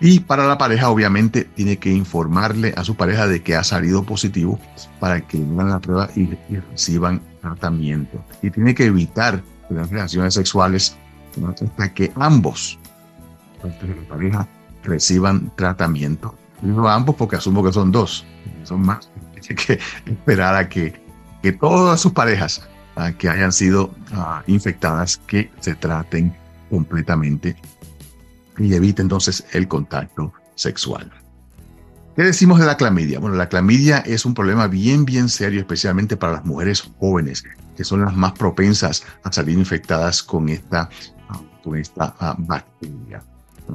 Y 0.00 0.18
para 0.18 0.46
la 0.46 0.58
pareja, 0.58 0.90
obviamente, 0.90 1.44
tiene 1.44 1.76
que 1.76 1.90
informarle 1.90 2.74
a 2.76 2.82
su 2.82 2.96
pareja 2.96 3.28
de 3.28 3.40
que 3.42 3.54
ha 3.54 3.62
salido 3.62 4.02
positivo 4.02 4.58
para 4.98 5.20
que 5.20 5.38
hagan 5.38 5.70
la 5.70 5.78
prueba 5.78 6.10
y 6.16 6.26
reciban 6.70 7.22
tratamiento. 7.40 8.24
Y 8.42 8.50
tiene 8.50 8.74
que 8.74 8.86
evitar 8.86 9.44
las 9.70 9.90
relaciones 9.90 10.34
sexuales 10.34 10.96
hasta 11.48 11.94
que 11.94 12.12
ambos, 12.16 12.78
la 13.62 14.08
pareja, 14.08 14.48
reciban 14.84 15.50
tratamiento. 15.56 16.34
Digo 16.60 16.88
ambos 16.88 17.16
porque 17.16 17.36
asumo 17.36 17.62
que 17.64 17.72
son 17.72 17.90
dos, 17.90 18.24
son 18.64 18.82
más. 18.82 19.10
Tiene 19.40 19.62
que 19.62 19.78
esperar 20.06 20.54
a 20.54 20.68
que, 20.68 21.00
que 21.42 21.52
todas 21.52 22.00
sus 22.00 22.12
parejas 22.12 22.68
que 23.18 23.28
hayan 23.28 23.52
sido 23.52 23.94
ah, 24.12 24.42
infectadas 24.46 25.16
que 25.16 25.50
se 25.60 25.74
traten 25.74 26.34
completamente 26.70 27.56
y 28.58 28.74
evite 28.74 29.02
entonces 29.02 29.44
el 29.52 29.66
contacto 29.66 30.32
sexual. 30.54 31.10
¿Qué 32.14 32.22
decimos 32.22 32.60
de 32.60 32.66
la 32.66 32.76
clamidia? 32.76 33.18
Bueno, 33.18 33.36
la 33.36 33.48
clamidia 33.48 33.98
es 33.98 34.26
un 34.26 34.34
problema 34.34 34.66
bien, 34.66 35.06
bien 35.06 35.30
serio, 35.30 35.60
especialmente 35.60 36.16
para 36.16 36.34
las 36.34 36.44
mujeres 36.44 36.82
jóvenes, 36.98 37.44
que 37.76 37.84
son 37.84 38.04
las 38.04 38.14
más 38.14 38.32
propensas 38.32 39.04
a 39.22 39.32
salir 39.32 39.58
infectadas 39.58 40.22
con 40.22 40.48
esta, 40.48 40.88
con 41.62 41.76
esta 41.76 42.14
ah, 42.18 42.34
bacteria. 42.38 43.22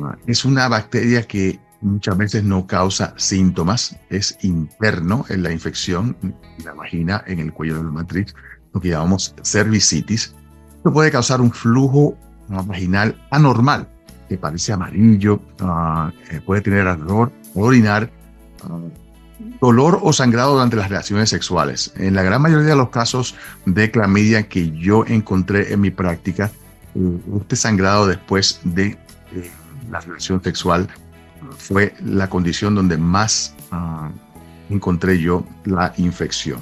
Ah, 0.04 0.16
es 0.25 0.46
una 0.46 0.68
bacteria 0.68 1.24
que 1.24 1.60
muchas 1.82 2.18
veces 2.18 2.44
no 2.44 2.66
causa 2.68 3.13
síntomas, 3.18 3.96
es 4.10 4.38
interno 4.42 5.25
en 5.30 5.44
la 5.44 5.51
infección, 5.51 6.16
en 6.22 6.36
la 6.66 6.74
vagina, 6.74 7.24
en 7.27 7.39
el 7.39 7.54
cuello 7.54 7.77
de 7.77 7.84
la 7.84 7.92
matriz, 7.92 8.34
lo 8.74 8.82
que 8.82 8.89
llamamos 8.89 9.36
cervicitis. 9.44 10.34
Esto 10.77 10.94
puede 10.94 11.12
causar 11.12 11.42
un 11.42 11.51
flujo 11.51 12.18
vaginal 12.48 13.22
anormal, 13.32 13.88
que 14.30 14.38
parece 14.38 14.74
amarillo, 14.74 15.42
ah, 15.60 16.12
puede 16.46 16.62
tener 16.62 16.88
ardor, 16.88 17.32
orinar 17.56 18.12
dolor 19.62 20.00
o 20.01 20.13
sangrado 20.13 20.53
durante 20.53 20.75
las 20.75 20.89
relaciones 20.89 21.29
sexuales. 21.29 21.94
En 21.96 22.15
la 22.15 22.24
gran 22.24 22.41
mayoría 22.41 22.70
de 22.70 22.75
los 22.75 22.89
casos 22.89 23.36
de 23.65 23.91
clamidia 23.91 24.48
que 24.48 24.72
yo 24.72 25.06
encontré 25.08 25.74
en 25.74 25.82
mi 25.82 25.91
práctica, 25.91 26.51
eh, 26.96 27.17
este 27.41 27.56
sangrado 27.56 28.08
después 28.08 28.60
de 28.63 28.98
eh, 29.34 29.51
la 29.91 30.00
relación 30.00 30.41
sexual 30.44 30.88
fue 31.58 31.94
la 32.03 32.29
condición 32.29 32.75
donde 32.75 32.98
más 32.98 33.53
ah, 33.72 34.10
encontré 34.70 35.20
yo 35.20 35.46
la 35.65 35.94
infección. 35.98 36.60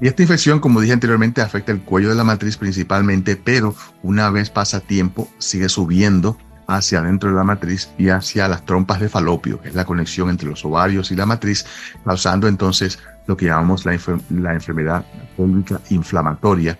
Y 0.00 0.06
esta 0.06 0.22
infección, 0.22 0.60
como 0.60 0.80
dije 0.80 0.92
anteriormente, 0.92 1.40
afecta 1.40 1.72
el 1.72 1.80
cuello 1.80 2.08
de 2.08 2.14
la 2.14 2.22
matriz 2.22 2.56
principalmente, 2.56 3.34
pero 3.34 3.74
una 4.02 4.30
vez 4.30 4.48
pasa 4.48 4.78
tiempo, 4.80 5.28
sigue 5.38 5.68
subiendo 5.68 6.38
hacia 6.68 7.00
adentro 7.00 7.30
de 7.30 7.36
la 7.36 7.44
matriz 7.44 7.90
y 7.96 8.10
hacia 8.10 8.46
las 8.46 8.64
trompas 8.64 9.00
de 9.00 9.08
falopio, 9.08 9.60
que 9.60 9.70
es 9.70 9.74
la 9.74 9.86
conexión 9.86 10.28
entre 10.28 10.48
los 10.48 10.64
ovarios 10.64 11.10
y 11.10 11.16
la 11.16 11.24
matriz, 11.24 11.64
causando 12.04 12.46
entonces 12.46 12.98
lo 13.26 13.36
que 13.36 13.46
llamamos 13.46 13.86
la, 13.86 13.94
enfermedad 13.94 15.04
pélvica 15.36 15.80
inflamatoria, 15.88 16.78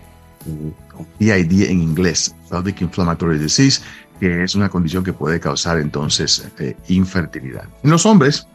o 0.95 1.05
PID 1.17 1.69
en 1.69 1.81
inglés, 1.81 2.35
Pelvic 2.49 2.81
Inflammatory 2.81 3.39
Disease, 3.39 3.81
que 4.19 4.43
es 4.43 4.53
una 4.53 4.69
condición 4.69 5.03
que 5.03 5.13
puede 5.13 5.39
causar 5.39 5.79
entonces 5.79 6.47
eh, 6.59 6.77
infertilidad. 6.87 7.65
En 7.83 7.89
los 7.89 8.05
hombres, 8.05 8.47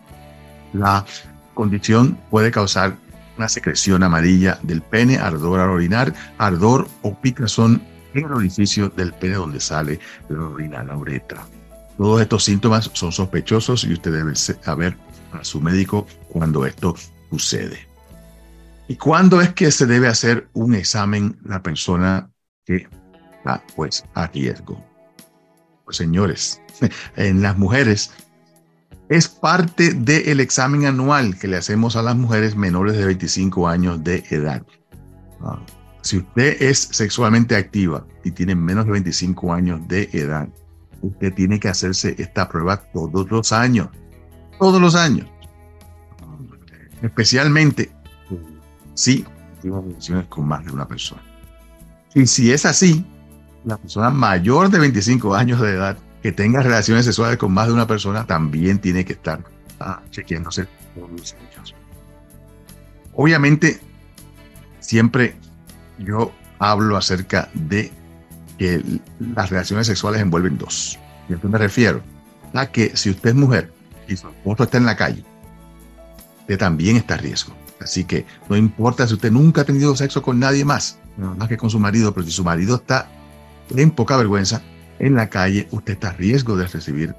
la 0.72 1.04
condición 1.54 2.16
puede 2.30 2.50
causar 2.50 2.96
una 3.36 3.48
secreción 3.48 4.04
amarilla 4.04 4.58
del 4.62 4.82
pene, 4.82 5.18
ardor 5.18 5.60
al 5.60 5.70
orinar, 5.70 6.14
ardor 6.38 6.86
o 7.02 7.14
picazón 7.14 7.82
en 8.14 8.26
el 8.26 8.32
orificio 8.32 8.88
del 8.88 9.12
pene 9.12 9.34
donde 9.34 9.60
sale 9.60 10.00
la 10.28 10.44
orina, 10.46 10.84
la 10.84 10.96
uretra. 10.96 11.46
Todos 11.96 12.20
estos 12.20 12.44
síntomas 12.44 12.90
son 12.92 13.12
sospechosos 13.12 13.84
y 13.84 13.92
usted 13.92 14.12
debe 14.12 14.34
saber 14.34 14.96
a 15.32 15.44
su 15.44 15.60
médico 15.60 16.06
cuando 16.28 16.66
esto 16.66 16.96
sucede. 17.30 17.86
¿Y 18.88 18.96
cuándo 18.96 19.40
es 19.40 19.52
que 19.54 19.70
se 19.70 19.86
debe 19.86 20.08
hacer 20.08 20.48
un 20.52 20.74
examen 20.74 21.38
la 21.44 21.62
persona 21.62 22.30
que 22.64 22.88
está 23.38 23.62
pues 23.76 24.04
a 24.14 24.26
riesgo? 24.26 24.84
Pues 25.84 25.96
señores, 25.96 26.60
en 27.16 27.42
las 27.42 27.56
mujeres 27.56 28.10
es 29.08 29.28
parte 29.28 29.92
del 29.92 30.40
examen 30.40 30.86
anual 30.86 31.38
que 31.38 31.48
le 31.48 31.56
hacemos 31.56 31.96
a 31.96 32.02
las 32.02 32.16
mujeres 32.16 32.56
menores 32.56 32.96
de 32.96 33.04
25 33.04 33.68
años 33.68 34.02
de 34.02 34.24
edad. 34.30 34.62
Si 36.04 36.18
usted 36.18 36.60
es 36.60 36.80
sexualmente 36.92 37.56
activa 37.56 38.06
y 38.24 38.30
tiene 38.30 38.54
menos 38.54 38.84
de 38.84 38.92
25 38.92 39.54
años 39.54 39.88
de 39.88 40.10
edad, 40.12 40.46
usted 41.00 41.32
tiene 41.32 41.58
que 41.58 41.68
hacerse 41.68 42.14
esta 42.18 42.46
prueba 42.46 42.76
todos 42.76 43.30
los 43.30 43.52
años. 43.52 43.88
Todos 44.58 44.82
los 44.82 44.94
años. 44.94 45.26
Especialmente 47.00 47.90
si 48.92 49.24
tiene 49.62 49.80
relaciones 49.80 50.26
con 50.26 50.46
más 50.46 50.62
de 50.66 50.72
una 50.72 50.86
persona. 50.86 51.22
Y 52.14 52.26
si 52.26 52.52
es 52.52 52.66
así, 52.66 53.02
la 53.64 53.78
persona 53.78 54.10
mayor 54.10 54.68
de 54.68 54.80
25 54.80 55.34
años 55.34 55.58
de 55.62 55.70
edad 55.70 55.96
que 56.22 56.32
tenga 56.32 56.62
relaciones 56.62 57.06
sexuales 57.06 57.38
con 57.38 57.50
más 57.50 57.68
de 57.68 57.72
una 57.72 57.86
persona 57.86 58.26
también 58.26 58.78
tiene 58.78 59.06
que 59.06 59.14
estar 59.14 59.42
ah, 59.80 60.02
chequeándose 60.10 60.68
todos 60.94 61.10
los 61.12 61.32
años. 61.32 61.74
Obviamente, 63.14 63.80
siempre 64.80 65.36
yo 65.98 66.32
hablo 66.58 66.96
acerca 66.96 67.48
de 67.54 67.92
que 68.58 68.82
las 69.18 69.50
relaciones 69.50 69.86
sexuales 69.86 70.20
envuelven 70.20 70.58
dos. 70.58 70.98
¿Y 71.28 71.34
a 71.34 71.36
qué 71.36 71.48
me 71.48 71.58
refiero? 71.58 72.02
A 72.52 72.66
que 72.66 72.96
si 72.96 73.10
usted 73.10 73.30
es 73.30 73.36
mujer 73.36 73.72
y 74.06 74.16
su 74.16 74.28
esposo 74.28 74.64
está 74.64 74.78
en 74.78 74.86
la 74.86 74.96
calle, 74.96 75.24
usted 76.40 76.58
también 76.58 76.96
está 76.96 77.14
a 77.14 77.18
riesgo. 77.18 77.54
Así 77.80 78.04
que 78.04 78.24
no 78.48 78.56
importa 78.56 79.06
si 79.06 79.14
usted 79.14 79.32
nunca 79.32 79.62
ha 79.62 79.64
tenido 79.64 79.94
sexo 79.96 80.22
con 80.22 80.38
nadie 80.38 80.64
más, 80.64 80.98
más 81.16 81.48
que 81.48 81.56
con 81.56 81.70
su 81.70 81.78
marido, 81.78 82.14
pero 82.14 82.24
si 82.24 82.32
su 82.32 82.44
marido 82.44 82.76
está 82.76 83.08
en 83.70 83.90
poca 83.90 84.16
vergüenza 84.16 84.62
en 84.98 85.14
la 85.14 85.28
calle, 85.28 85.68
usted 85.70 85.94
está 85.94 86.10
a 86.10 86.12
riesgo 86.12 86.56
de 86.56 86.66
recibir 86.66 87.14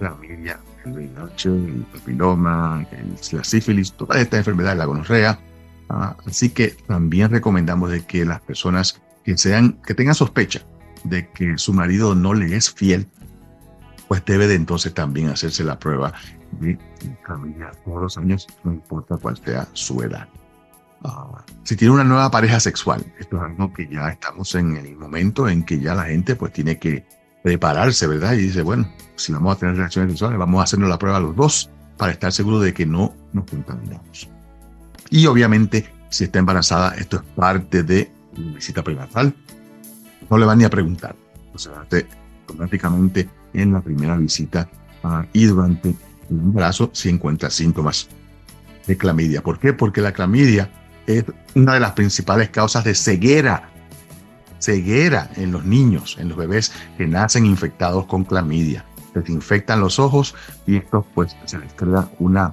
la 0.00 0.10
familia, 0.10 0.60
el 0.84 0.92
VIH, 0.92 1.48
el 1.48 1.86
papiloma, 1.92 2.86
la 3.32 3.44
sífilis, 3.44 3.92
todas 3.92 4.18
estas 4.18 4.38
enfermedades, 4.38 4.78
la 4.78 4.84
gonorrea. 4.84 5.38
Ah, 5.88 6.16
así 6.26 6.50
que 6.50 6.68
también 6.68 7.30
recomendamos 7.30 7.90
de 7.90 8.04
que 8.04 8.24
las 8.24 8.40
personas 8.40 9.00
que, 9.24 9.36
sean, 9.36 9.80
que 9.86 9.94
tengan 9.94 10.14
sospecha 10.14 10.62
de 11.04 11.28
que 11.28 11.58
su 11.58 11.72
marido 11.72 12.14
no 12.14 12.34
le 12.34 12.56
es 12.56 12.70
fiel, 12.72 13.06
pues 14.08 14.24
debe 14.24 14.46
de 14.46 14.54
entonces 14.54 14.94
también 14.94 15.28
hacerse 15.28 15.64
la 15.64 15.78
prueba 15.78 16.12
de 16.60 16.78
familia 17.26 17.70
todos 17.84 18.02
los 18.02 18.18
años, 18.18 18.46
no 18.62 18.72
importa 18.72 19.16
cuál 19.16 19.36
sea 19.36 19.68
su 19.72 20.00
edad. 20.02 20.28
Ah, 21.02 21.44
si 21.62 21.76
tiene 21.76 21.92
una 21.92 22.04
nueva 22.04 22.30
pareja 22.30 22.58
sexual, 22.60 23.04
esto 23.18 23.36
es 23.36 23.42
algo 23.42 23.72
que 23.72 23.86
ya 23.88 24.08
estamos 24.08 24.54
en 24.54 24.76
el 24.76 24.96
momento 24.96 25.48
en 25.48 25.62
que 25.64 25.78
ya 25.78 25.94
la 25.94 26.04
gente 26.04 26.34
pues 26.34 26.52
tiene 26.52 26.78
que 26.78 27.06
prepararse, 27.42 28.06
¿verdad? 28.06 28.32
Y 28.32 28.38
dice, 28.38 28.62
bueno, 28.62 28.90
si 29.16 29.32
vamos 29.32 29.54
a 29.54 29.58
tener 29.58 29.76
relaciones 29.76 30.12
sexuales, 30.12 30.38
vamos 30.38 30.60
a 30.60 30.64
hacernos 30.64 30.88
la 30.88 30.98
prueba 30.98 31.20
los 31.20 31.36
dos 31.36 31.70
para 31.98 32.12
estar 32.12 32.32
seguro 32.32 32.58
de 32.58 32.72
que 32.72 32.86
no 32.86 33.14
nos 33.34 33.44
contaminamos. 33.44 34.33
Y 35.14 35.28
obviamente, 35.28 35.88
si 36.10 36.24
está 36.24 36.40
embarazada, 36.40 36.96
esto 36.96 37.18
es 37.18 37.22
parte 37.36 37.84
de 37.84 38.10
la 38.36 38.54
visita 38.56 38.82
prenatal. 38.82 39.32
No 40.28 40.38
le 40.38 40.44
van 40.44 40.58
ni 40.58 40.64
a 40.64 40.68
preguntar. 40.68 41.14
O 41.54 41.58
sea, 41.58 41.86
automáticamente 42.48 43.28
en 43.52 43.74
la 43.74 43.80
primera 43.80 44.16
visita 44.16 44.68
uh, 45.04 45.22
y 45.32 45.44
durante 45.44 45.90
el 45.90 45.96
embarazo 46.30 46.90
si 46.92 47.10
encuentra 47.10 47.48
síntomas 47.48 48.08
de 48.88 48.96
clamidia. 48.96 49.40
¿Por 49.40 49.60
qué? 49.60 49.72
Porque 49.72 50.00
la 50.00 50.10
clamidia 50.10 50.68
es 51.06 51.24
una 51.54 51.74
de 51.74 51.80
las 51.80 51.92
principales 51.92 52.48
causas 52.48 52.82
de 52.82 52.96
ceguera. 52.96 53.70
Ceguera 54.58 55.30
en 55.36 55.52
los 55.52 55.64
niños, 55.64 56.16
en 56.18 56.28
los 56.28 56.36
bebés 56.36 56.72
que 56.98 57.06
nacen 57.06 57.46
infectados 57.46 58.06
con 58.06 58.24
clamidia. 58.24 58.84
Se 59.14 59.30
infectan 59.30 59.78
los 59.78 60.00
ojos 60.00 60.34
y 60.66 60.78
esto 60.78 61.06
pues 61.14 61.36
se 61.44 61.60
les 61.60 61.72
crea 61.74 62.08
una, 62.18 62.52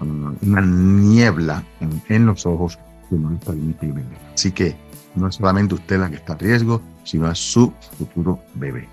una 0.00 0.60
niebla 0.60 1.62
en, 2.08 2.26
los 2.26 2.46
ojos 2.46 2.78
que 3.08 3.16
no 3.16 3.30
les 3.30 3.40
permite 3.40 3.92
Así 4.34 4.52
que 4.52 4.76
no 5.14 5.28
es 5.28 5.36
solamente 5.36 5.74
usted 5.74 5.98
la 5.98 6.08
que 6.08 6.16
está 6.16 6.34
a 6.34 6.36
riesgo, 6.36 6.80
sino 7.04 7.34
su 7.34 7.72
futuro 7.96 8.40
bebé. 8.54 8.88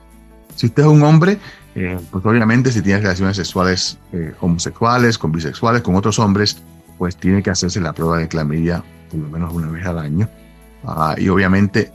Si 0.56 0.68
usted 0.68 0.84
es 0.84 0.90
un 0.90 1.04
hombre, 1.04 1.38
eh, 1.76 2.00
pues 2.12 2.26
obviamente 2.26 2.72
si 2.72 2.82
tiene 2.82 3.02
relaciones 3.02 3.38
sexuales 3.38 4.00
eh, 4.14 4.34
homosexuales, 4.40 5.18
con 5.18 5.32
bisexuales, 5.32 5.82
con 5.82 5.96
otros 5.96 6.18
hombres, 6.20 6.62
pues 6.98 7.18
tiene 7.18 7.44
que 7.44 7.50
hacerse 7.50 7.82
la 7.82 7.94
prueba 7.94 8.18
de 8.18 8.28
clamidia 8.28 8.84
por 9.10 9.20
lo 9.20 9.30
menos 9.30 9.54
una 9.54 9.70
vez 9.70 9.86
al 9.86 10.00
año. 10.00 10.30
Ah, 10.84 11.16
y 11.18 11.30
obviamente, 11.30 11.92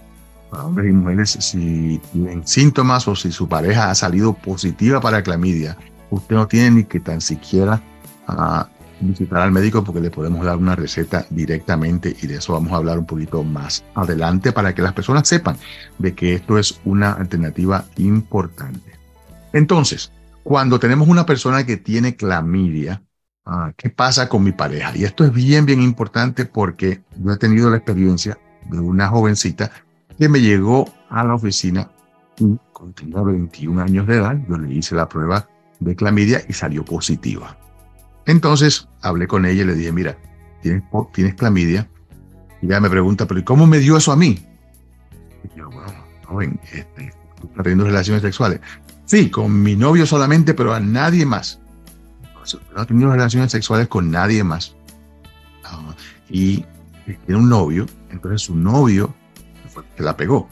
para 0.50 0.64
hombres 0.64 0.90
y 0.90 0.92
mujeres, 0.92 1.30
si 1.30 2.00
tienen 2.12 2.46
síntomas 2.46 3.06
o 3.08 3.14
si 3.14 3.30
su 3.30 3.48
pareja 3.48 3.90
ha 3.90 3.94
salido 3.94 4.32
positiva 4.32 5.00
para 5.00 5.22
clamidia, 5.22 5.76
usted 6.10 6.34
no 6.34 6.46
tiene 6.46 6.70
ni 6.70 6.84
que 6.84 7.00
tan 7.00 7.20
siquiera 7.20 7.80
uh, 8.28 8.64
visitar 9.00 9.40
al 9.40 9.52
médico 9.52 9.82
porque 9.82 10.00
le 10.00 10.10
podemos 10.10 10.44
dar 10.44 10.56
una 10.56 10.76
receta 10.76 11.26
directamente 11.30 12.16
y 12.22 12.26
de 12.26 12.36
eso 12.36 12.52
vamos 12.52 12.72
a 12.72 12.76
hablar 12.76 12.98
un 12.98 13.06
poquito 13.06 13.42
más 13.42 13.84
adelante 13.94 14.52
para 14.52 14.74
que 14.74 14.82
las 14.82 14.92
personas 14.92 15.26
sepan 15.26 15.56
de 15.98 16.14
que 16.14 16.34
esto 16.34 16.58
es 16.58 16.80
una 16.84 17.12
alternativa 17.12 17.84
importante. 17.96 18.92
Entonces, 19.52 20.12
cuando 20.42 20.78
tenemos 20.78 21.08
una 21.08 21.26
persona 21.26 21.64
que 21.64 21.76
tiene 21.76 22.16
clamidia, 22.16 23.02
Ah, 23.52 23.72
¿qué 23.76 23.90
pasa 23.90 24.28
con 24.28 24.44
mi 24.44 24.52
pareja? 24.52 24.96
Y 24.96 25.04
esto 25.04 25.24
es 25.24 25.32
bien, 25.32 25.66
bien 25.66 25.82
importante 25.82 26.44
porque 26.44 27.02
yo 27.16 27.32
he 27.32 27.36
tenido 27.36 27.70
la 27.70 27.78
experiencia 27.78 28.38
de 28.70 28.78
una 28.78 29.08
jovencita 29.08 29.72
que 30.18 30.28
me 30.28 30.40
llegó 30.40 30.88
a 31.08 31.24
la 31.24 31.34
oficina 31.34 31.90
y 32.38 32.56
con 32.72 32.94
21 32.94 33.82
años 33.82 34.06
de 34.06 34.16
edad, 34.18 34.38
yo 34.48 34.56
le 34.56 34.72
hice 34.72 34.94
la 34.94 35.08
prueba 35.08 35.48
de 35.80 35.96
clamidia 35.96 36.42
y 36.48 36.52
salió 36.52 36.84
positiva. 36.84 37.58
Entonces 38.30 38.88
hablé 39.02 39.26
con 39.26 39.44
ella 39.46 39.62
y 39.62 39.66
le 39.66 39.74
dije, 39.74 39.92
mira, 39.92 40.16
tienes, 40.62 40.82
tienes 41.12 41.34
clamidia. 41.34 41.88
Y 42.62 42.66
ella 42.66 42.80
me 42.80 42.90
pregunta, 42.90 43.26
pero 43.26 43.40
¿y 43.40 43.44
cómo 43.44 43.66
me 43.66 43.78
dio 43.78 43.96
eso 43.96 44.12
a 44.12 44.16
mí? 44.16 44.38
Y 45.44 45.58
yo, 45.58 45.70
bueno, 45.70 45.92
joven, 46.26 46.60
este, 46.72 47.06
¿estás 47.06 47.62
teniendo 47.62 47.84
relaciones 47.84 48.22
sexuales? 48.22 48.60
Sí, 49.06 49.30
con 49.30 49.62
mi 49.62 49.76
novio 49.76 50.06
solamente, 50.06 50.54
pero 50.54 50.72
a 50.74 50.80
nadie 50.80 51.26
más 51.26 51.60
no 52.74 52.80
ha 52.80 52.86
tenido 52.86 53.10
relaciones 53.10 53.52
sexuales 53.52 53.88
con 53.88 54.10
nadie 54.10 54.42
más. 54.44 54.74
Ah, 55.64 55.94
y 56.28 56.64
tiene 57.26 57.40
un 57.40 57.48
novio, 57.48 57.86
entonces 58.10 58.42
su 58.42 58.56
novio 58.56 59.14
se 59.96 60.02
la 60.02 60.16
pegó. 60.16 60.48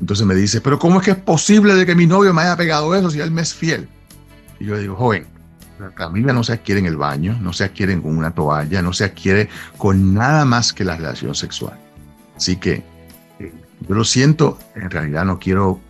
Entonces 0.00 0.26
me 0.26 0.34
dice, 0.34 0.60
pero 0.60 0.78
¿cómo 0.78 0.98
es 0.98 1.04
que 1.04 1.12
es 1.12 1.16
posible 1.16 1.74
de 1.74 1.86
que 1.86 1.94
mi 1.94 2.06
novio 2.06 2.34
me 2.34 2.42
haya 2.42 2.56
pegado 2.56 2.94
eso 2.94 3.10
si 3.10 3.20
él 3.20 3.30
me 3.30 3.42
es 3.42 3.54
fiel? 3.54 3.88
Y 4.58 4.66
yo 4.66 4.78
digo, 4.78 4.96
joven, 4.96 5.26
la 5.78 5.90
familia 5.90 6.32
no 6.32 6.44
se 6.44 6.52
adquiere 6.52 6.80
en 6.80 6.86
el 6.86 6.96
baño, 6.96 7.38
no 7.40 7.52
se 7.52 7.64
adquiere 7.64 8.00
con 8.00 8.16
una 8.16 8.30
toalla, 8.30 8.82
no 8.82 8.92
se 8.92 9.04
adquiere 9.04 9.48
con 9.76 10.14
nada 10.14 10.44
más 10.44 10.72
que 10.72 10.84
la 10.84 10.96
relación 10.96 11.34
sexual. 11.34 11.78
Así 12.36 12.56
que 12.56 12.82
eh, 13.38 13.52
yo 13.88 13.94
lo 13.94 14.04
siento, 14.04 14.58
en 14.74 14.90
realidad 14.90 15.24
no 15.24 15.38
quiero 15.38 15.80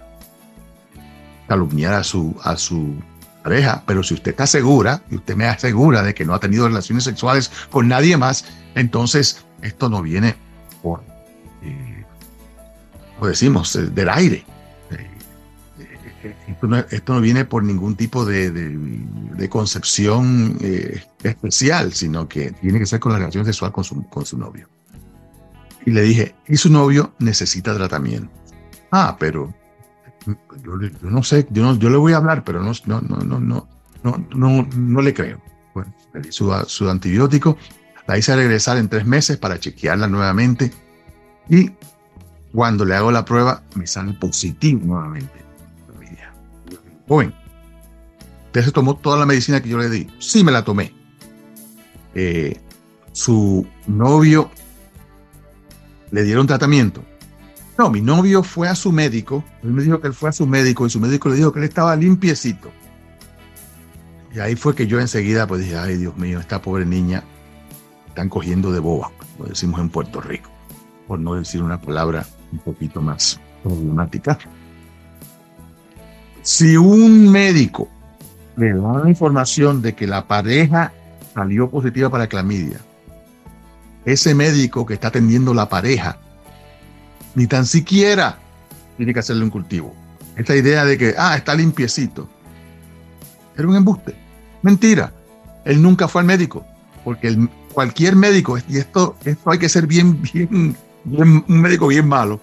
calumniar 1.48 1.94
a 1.94 2.04
su, 2.04 2.34
a 2.42 2.56
su 2.56 2.96
pareja, 3.42 3.82
pero 3.86 4.02
si 4.02 4.14
usted 4.14 4.30
está 4.30 4.46
segura 4.46 5.02
y 5.10 5.16
usted 5.16 5.36
me 5.36 5.46
asegura 5.46 6.02
de 6.02 6.14
que 6.14 6.24
no 6.24 6.34
ha 6.34 6.40
tenido 6.40 6.66
relaciones 6.66 7.04
sexuales 7.04 7.50
con 7.70 7.88
nadie 7.88 8.16
más, 8.16 8.46
entonces 8.74 9.44
esto 9.60 9.90
no 9.90 10.00
viene 10.02 10.34
por, 10.82 11.02
eh, 11.62 12.04
como 13.16 13.28
decimos, 13.28 13.76
eh, 13.76 13.82
del 13.82 14.08
aire. 14.08 14.44
Eh, 16.72 16.86
esto, 16.90 17.14
no, 17.14 17.20
viene 17.20 17.44
por 17.44 17.62
ningún 17.62 17.96
tipo 17.96 18.24
de, 18.24 18.50
de, 18.50 19.48
concepción 19.48 20.58
especial, 21.22 21.92
sino 21.92 22.28
que 22.28 22.52
tiene 22.52 22.78
que 22.78 22.86
ser 22.86 23.00
con 23.00 23.12
la 23.12 23.18
relación 23.18 23.44
sexual 23.44 23.72
con 23.72 23.84
su, 23.84 24.02
con 24.08 24.24
su 24.24 24.38
novio. 24.38 24.68
Y 25.86 25.90
le 25.90 26.02
dije, 26.02 26.34
y 26.48 26.56
su 26.56 26.70
novio 26.70 27.14
necesita 27.18 27.74
tratamiento. 27.74 28.30
Ah, 28.90 29.16
pero 29.18 29.52
yo, 30.62 30.76
no 31.02 31.22
sé, 31.22 31.46
yo, 31.50 31.62
no, 31.62 31.78
yo 31.78 31.90
le 31.90 31.96
voy 31.96 32.12
a 32.12 32.16
hablar, 32.16 32.44
pero 32.44 32.62
no, 32.62 32.72
no, 32.86 33.00
no, 33.00 33.16
no, 33.18 33.40
no, 33.40 33.68
no, 34.02 34.26
no, 34.34 34.68
no 34.74 35.02
le 35.02 35.12
creo. 35.12 35.40
Bueno, 35.74 35.94
le 36.14 36.20
di 36.22 36.32
su, 36.32 36.52
su 36.66 36.88
antibiótico, 36.88 37.58
la 38.06 38.16
hice 38.16 38.34
regresar 38.34 38.76
en 38.78 38.88
tres 38.88 39.04
meses 39.04 39.36
para 39.36 39.58
chequearla 39.58 40.06
nuevamente 40.06 40.72
y 41.48 41.72
cuando 42.52 42.84
le 42.84 42.94
hago 42.94 43.10
la 43.10 43.24
prueba 43.24 43.62
me 43.74 43.86
sale 43.86 44.12
positivo 44.14 44.80
nuevamente. 44.84 45.43
Joven, 47.08 47.34
¿usted 48.46 48.64
se 48.64 48.72
tomó 48.72 48.96
toda 48.96 49.18
la 49.18 49.26
medicina 49.26 49.62
que 49.62 49.68
yo 49.68 49.78
le 49.78 49.90
di? 49.90 50.08
Sí, 50.18 50.42
me 50.42 50.52
la 50.52 50.64
tomé. 50.64 50.92
Eh, 52.14 52.60
su 53.12 53.66
novio 53.86 54.50
le 56.10 56.22
dieron 56.22 56.46
tratamiento. 56.46 57.04
No, 57.76 57.90
mi 57.90 58.00
novio 58.00 58.42
fue 58.42 58.68
a 58.68 58.74
su 58.74 58.92
médico, 58.92 59.44
él 59.62 59.72
me 59.72 59.82
dijo 59.82 60.00
que 60.00 60.06
él 60.06 60.14
fue 60.14 60.28
a 60.28 60.32
su 60.32 60.46
médico 60.46 60.86
y 60.86 60.90
su 60.90 61.00
médico 61.00 61.28
le 61.28 61.36
dijo 61.36 61.52
que 61.52 61.58
él 61.58 61.64
estaba 61.64 61.96
limpiecito. 61.96 62.70
Y 64.32 64.38
ahí 64.38 64.54
fue 64.54 64.74
que 64.74 64.86
yo 64.86 65.00
enseguida 65.00 65.46
pues 65.46 65.62
dije, 65.62 65.76
ay 65.76 65.96
Dios 65.96 66.16
mío, 66.16 66.38
esta 66.38 66.62
pobre 66.62 66.86
niña 66.86 67.24
están 68.08 68.28
cogiendo 68.28 68.70
de 68.70 68.78
boba, 68.78 69.10
lo 69.38 69.46
decimos 69.46 69.80
en 69.80 69.90
Puerto 69.90 70.20
Rico, 70.20 70.50
por 71.08 71.18
no 71.18 71.34
decir 71.34 71.62
una 71.62 71.80
palabra 71.80 72.24
un 72.52 72.58
poquito 72.60 73.00
más 73.00 73.40
problemática. 73.64 74.38
Si 76.44 76.76
un 76.76 77.32
médico 77.32 77.88
le 78.56 78.74
da 78.74 78.98
la 79.02 79.08
información 79.08 79.80
de 79.80 79.94
que 79.94 80.06
la 80.06 80.28
pareja 80.28 80.92
salió 81.32 81.70
positiva 81.70 82.10
para 82.10 82.26
clamidia, 82.26 82.80
ese 84.04 84.34
médico 84.34 84.84
que 84.84 84.92
está 84.92 85.08
atendiendo 85.08 85.54
la 85.54 85.70
pareja 85.70 86.18
ni 87.34 87.46
tan 87.46 87.64
siquiera 87.64 88.36
tiene 88.98 89.14
que 89.14 89.20
hacerle 89.20 89.42
un 89.42 89.48
cultivo. 89.48 89.94
Esta 90.36 90.54
idea 90.54 90.84
de 90.84 90.98
que, 90.98 91.14
ah, 91.16 91.34
está 91.34 91.54
limpiecito, 91.54 92.28
era 93.56 93.66
un 93.66 93.76
embuste. 93.76 94.14
Mentira. 94.60 95.14
Él 95.64 95.80
nunca 95.80 96.08
fue 96.08 96.20
al 96.20 96.26
médico, 96.26 96.66
porque 97.04 97.38
cualquier 97.72 98.16
médico, 98.16 98.58
y 98.68 98.76
esto, 98.76 99.16
esto 99.24 99.50
hay 99.50 99.58
que 99.58 99.70
ser 99.70 99.86
bien, 99.86 100.20
bien, 100.20 100.76
bien, 101.04 101.44
un 101.48 101.60
médico 101.62 101.86
bien 101.86 102.06
malo 102.06 102.38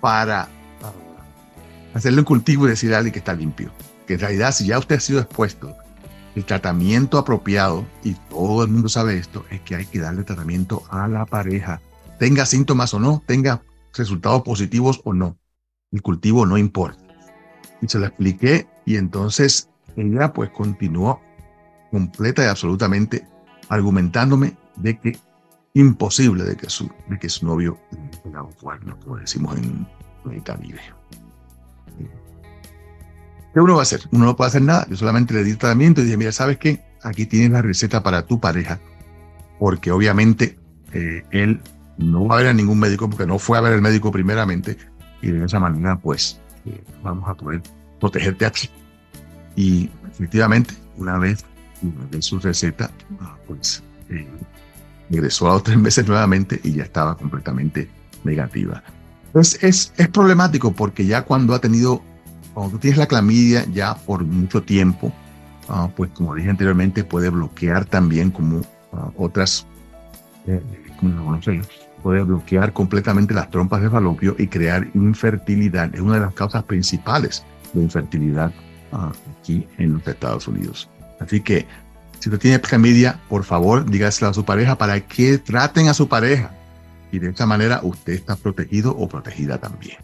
para 0.00 0.48
hacerle 1.94 2.20
un 2.20 2.24
cultivo 2.24 2.66
y 2.66 2.70
decir 2.70 2.92
a 2.92 2.98
alguien 2.98 3.12
que 3.12 3.20
está 3.20 3.32
limpio. 3.32 3.70
que 4.06 4.14
en 4.14 4.20
realidad 4.20 4.52
si 4.52 4.66
ya 4.66 4.78
usted 4.78 4.96
ha 4.96 5.00
sido 5.00 5.20
expuesto, 5.20 5.74
el 6.34 6.44
tratamiento 6.44 7.16
apropiado, 7.16 7.86
y 8.02 8.14
todo 8.28 8.64
el 8.64 8.70
mundo 8.70 8.88
sabe 8.88 9.16
esto, 9.16 9.46
es 9.50 9.60
que 9.62 9.76
hay 9.76 9.86
que 9.86 10.00
darle 10.00 10.24
tratamiento 10.24 10.82
a 10.90 11.08
la 11.08 11.24
pareja. 11.24 11.80
Tenga 12.18 12.44
síntomas 12.44 12.92
o 12.92 13.00
no, 13.00 13.22
tenga 13.24 13.62
resultados 13.94 14.42
positivos 14.42 15.00
o 15.04 15.14
no. 15.14 15.38
El 15.92 16.02
cultivo 16.02 16.44
no 16.44 16.58
importa. 16.58 17.02
Y 17.80 17.88
se 17.88 17.98
lo 17.98 18.06
expliqué 18.06 18.66
y 18.84 18.96
entonces 18.96 19.70
ella 19.96 20.32
pues 20.32 20.50
continuó 20.50 21.20
completa 21.90 22.44
y 22.44 22.48
absolutamente 22.48 23.26
argumentándome 23.68 24.56
de 24.76 24.98
que 24.98 25.18
imposible 25.72 26.44
de 26.44 26.56
que 26.56 26.68
su, 26.68 26.90
de 27.08 27.18
que 27.18 27.28
su 27.28 27.46
novio 27.46 27.78
un 28.24 28.52
cuerno, 28.60 28.98
como 29.00 29.16
decimos 29.16 29.56
en 29.56 30.40
Caribe. 30.42 30.80
¿Qué 33.54 33.60
uno 33.60 33.74
va 33.74 33.80
a 33.80 33.82
hacer? 33.82 34.00
Uno 34.10 34.24
no 34.24 34.36
puede 34.36 34.48
hacer 34.48 34.62
nada. 34.62 34.84
Yo 34.90 34.96
solamente 34.96 35.32
le 35.32 35.44
di 35.44 35.54
tratamiento 35.54 36.00
y 36.00 36.04
dije, 36.04 36.16
mira, 36.16 36.32
¿sabes 36.32 36.58
qué? 36.58 36.82
Aquí 37.04 37.24
tienes 37.24 37.52
la 37.52 37.62
receta 37.62 38.02
para 38.02 38.26
tu 38.26 38.40
pareja, 38.40 38.80
porque 39.60 39.92
obviamente 39.92 40.58
eh, 40.92 41.22
él 41.30 41.60
no 41.96 42.26
va 42.26 42.34
a 42.34 42.38
ver 42.38 42.48
a 42.48 42.52
ningún 42.52 42.80
médico, 42.80 43.08
porque 43.08 43.26
no 43.26 43.38
fue 43.38 43.56
a 43.56 43.60
ver 43.60 43.74
al 43.74 43.80
médico 43.80 44.10
primeramente, 44.10 44.76
y 45.22 45.30
de 45.30 45.44
esa 45.44 45.60
manera, 45.60 45.96
pues, 46.00 46.40
eh, 46.66 46.82
vamos 47.04 47.28
a 47.28 47.34
poder 47.34 47.62
protegerte 48.00 48.44
a 48.44 48.50
ti. 48.50 48.68
Y 49.54 49.88
efectivamente, 50.10 50.74
una 50.96 51.18
vez 51.18 51.44
de 52.10 52.22
su 52.22 52.40
receta, 52.40 52.90
pues, 53.46 53.84
eh, 54.10 54.26
regresó 55.10 55.48
a 55.48 55.54
los 55.54 55.62
tres 55.62 55.78
meses 55.78 56.08
nuevamente 56.08 56.60
y 56.64 56.72
ya 56.72 56.82
estaba 56.82 57.16
completamente 57.16 57.88
negativa. 58.24 58.82
Entonces, 59.26 59.62
es, 59.62 59.92
es 59.96 60.08
problemático 60.08 60.72
porque 60.72 61.06
ya 61.06 61.22
cuando 61.22 61.54
ha 61.54 61.60
tenido 61.60 62.02
cuando 62.54 62.72
tú 62.72 62.78
tienes 62.78 62.98
la 62.98 63.06
clamidia 63.06 63.66
ya 63.72 63.94
por 63.96 64.24
mucho 64.24 64.62
tiempo, 64.62 65.12
ah, 65.68 65.90
pues 65.94 66.10
como 66.10 66.34
dije 66.34 66.50
anteriormente, 66.50 67.04
puede 67.04 67.28
bloquear 67.28 67.84
también 67.84 68.30
como 68.30 68.58
uh, 68.58 69.10
otras, 69.16 69.66
eh, 70.46 70.62
como 71.00 71.38
puede 72.02 72.22
bloquear 72.22 72.72
completamente 72.72 73.34
las 73.34 73.50
trompas 73.50 73.82
de 73.82 73.90
falopio 73.90 74.36
y 74.38 74.46
crear 74.46 74.88
infertilidad. 74.94 75.92
Es 75.94 76.00
una 76.00 76.14
de 76.14 76.20
las 76.20 76.34
causas 76.34 76.62
principales 76.62 77.44
de 77.72 77.82
infertilidad 77.82 78.52
uh, 78.92 79.10
aquí 79.40 79.66
en 79.78 79.94
los 79.94 80.06
Estados 80.06 80.46
Unidos. 80.46 80.88
Así 81.18 81.40
que 81.40 81.66
si 82.20 82.28
usted 82.28 82.38
tiene 82.38 82.60
clamidia, 82.60 83.20
por 83.28 83.42
favor, 83.42 83.84
dígaselo 83.90 84.30
a 84.30 84.34
su 84.34 84.44
pareja 84.44 84.78
para 84.78 85.00
que 85.00 85.38
traten 85.38 85.88
a 85.88 85.94
su 85.94 86.08
pareja. 86.08 86.52
Y 87.10 87.18
de 87.18 87.30
esa 87.30 87.46
manera 87.46 87.80
usted 87.82 88.12
está 88.12 88.36
protegido 88.36 88.96
o 88.96 89.08
protegida 89.08 89.58
también 89.58 89.96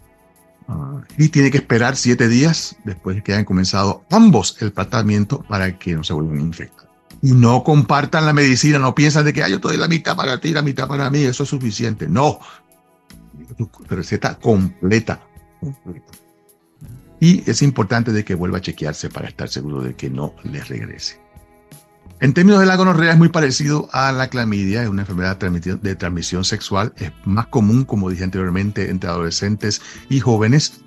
y 1.17 1.29
tiene 1.29 1.51
que 1.51 1.57
esperar 1.57 1.95
siete 1.95 2.27
días 2.27 2.75
después 2.83 3.15
de 3.15 3.23
que 3.23 3.33
hayan 3.33 3.45
comenzado 3.45 4.03
ambos 4.09 4.57
el 4.61 4.71
tratamiento 4.71 5.41
para 5.43 5.77
que 5.77 5.95
no 5.95 6.03
se 6.03 6.13
vuelvan 6.13 6.37
a 6.37 6.41
infectar. 6.41 6.89
Y 7.21 7.33
no 7.33 7.63
compartan 7.63 8.25
la 8.25 8.33
medicina, 8.33 8.79
no 8.79 8.95
piensan 8.95 9.25
de 9.25 9.33
que 9.33 9.47
yo 9.49 9.59
te 9.59 9.77
la 9.77 9.87
mitad 9.87 10.15
para 10.15 10.39
ti, 10.39 10.51
la 10.51 10.61
mitad 10.61 10.87
para 10.87 11.09
mí, 11.09 11.23
eso 11.23 11.43
es 11.43 11.49
suficiente. 11.49 12.07
No, 12.07 12.39
receta 13.87 14.39
completa, 14.39 15.21
completa. 15.59 16.11
Y 17.19 17.47
es 17.49 17.61
importante 17.61 18.11
de 18.11 18.25
que 18.25 18.33
vuelva 18.33 18.57
a 18.57 18.61
chequearse 18.61 19.09
para 19.09 19.27
estar 19.27 19.47
seguro 19.47 19.81
de 19.81 19.93
que 19.93 20.09
no 20.09 20.33
le 20.43 20.63
regrese. 20.63 21.20
En 22.21 22.35
términos 22.35 22.59
de 22.59 22.67
la 22.67 22.75
gonorrea 22.75 23.13
es 23.13 23.17
muy 23.17 23.29
parecido 23.29 23.89
a 23.93 24.11
la 24.11 24.27
clamidia, 24.27 24.83
es 24.83 24.89
una 24.89 25.01
enfermedad 25.01 25.37
de 25.37 25.95
transmisión 25.95 26.45
sexual, 26.45 26.93
es 26.97 27.11
más 27.25 27.47
común, 27.47 27.83
como 27.83 28.11
dije 28.11 28.23
anteriormente, 28.23 28.91
entre 28.91 29.09
adolescentes 29.09 29.81
y 30.07 30.19
jóvenes 30.19 30.83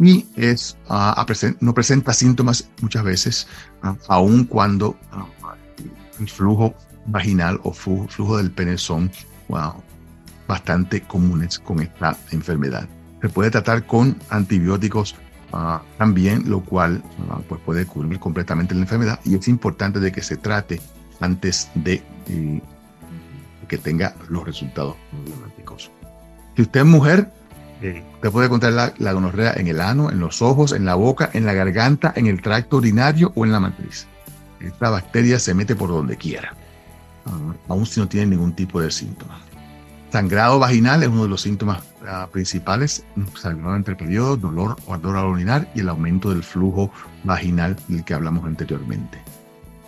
y 0.00 0.24
es, 0.34 0.78
uh, 0.88 1.12
no 1.60 1.74
presenta 1.74 2.14
síntomas 2.14 2.70
muchas 2.80 3.04
veces, 3.04 3.46
uh, 3.84 3.96
aun 4.08 4.44
cuando 4.44 4.96
uh, 5.12 6.20
el 6.20 6.28
flujo 6.30 6.74
vaginal 7.04 7.60
o 7.64 7.72
flujo, 7.74 8.08
flujo 8.08 8.38
del 8.38 8.50
pene 8.50 8.78
son 8.78 9.10
bastante 10.46 11.02
comunes 11.02 11.58
con 11.58 11.80
esta 11.80 12.16
enfermedad. 12.30 12.88
Se 13.20 13.28
puede 13.28 13.50
tratar 13.50 13.86
con 13.86 14.16
antibióticos 14.30 15.16
Ah, 15.52 15.82
también, 15.96 16.48
lo 16.48 16.60
cual 16.60 17.02
ah, 17.30 17.40
pues 17.48 17.60
puede 17.62 17.86
cubrir 17.86 18.18
completamente 18.18 18.74
la 18.74 18.82
enfermedad 18.82 19.20
y 19.24 19.34
es 19.34 19.48
importante 19.48 19.98
de 19.98 20.12
que 20.12 20.22
se 20.22 20.36
trate 20.36 20.80
antes 21.20 21.70
de 21.74 22.02
eh, 22.28 22.62
que 23.66 23.78
tenga 23.78 24.14
los 24.28 24.44
resultados 24.44 24.96
problemáticos. 25.10 25.90
Si 26.54 26.62
usted 26.62 26.80
es 26.80 26.86
mujer, 26.86 27.30
eh, 27.80 28.02
usted 28.14 28.30
puede 28.30 28.46
encontrar 28.46 28.72
la, 28.72 28.92
la, 28.98 29.12
gonorrea 29.12 29.54
en 29.54 29.68
el 29.68 29.80
ano, 29.80 30.10
en 30.10 30.20
los 30.20 30.42
ojos, 30.42 30.72
en 30.72 30.84
la 30.84 30.96
boca, 30.96 31.30
en 31.32 31.46
la 31.46 31.54
garganta, 31.54 32.12
en 32.14 32.26
el 32.26 32.42
tracto 32.42 32.78
urinario 32.78 33.32
o 33.34 33.44
en 33.44 33.52
la 33.52 33.60
matriz. 33.60 34.06
Esta 34.60 34.90
bacteria 34.90 35.38
se 35.38 35.54
mete 35.54 35.76
por 35.76 35.88
donde 35.88 36.16
quiera, 36.16 36.54
uh, 37.26 37.72
aun 37.72 37.86
si 37.86 38.00
no 38.00 38.08
tiene 38.08 38.26
ningún 38.26 38.52
tipo 38.54 38.80
de 38.80 38.90
síntoma. 38.90 39.40
Sangrado 40.10 40.58
vaginal 40.58 41.02
es 41.02 41.08
uno 41.08 41.24
de 41.24 41.28
los 41.28 41.42
síntomas 41.42 41.82
uh, 42.02 42.30
principales, 42.30 43.04
sangrado 43.38 43.76
entre 43.76 43.94
periodos, 43.94 44.40
dolor 44.40 44.76
o 44.86 44.94
ardor 44.94 45.16
al 45.16 45.26
orinar 45.26 45.70
y 45.74 45.80
el 45.80 45.88
aumento 45.90 46.30
del 46.30 46.42
flujo 46.42 46.90
vaginal 47.24 47.76
del 47.88 48.04
que 48.04 48.14
hablamos 48.14 48.46
anteriormente. 48.46 49.18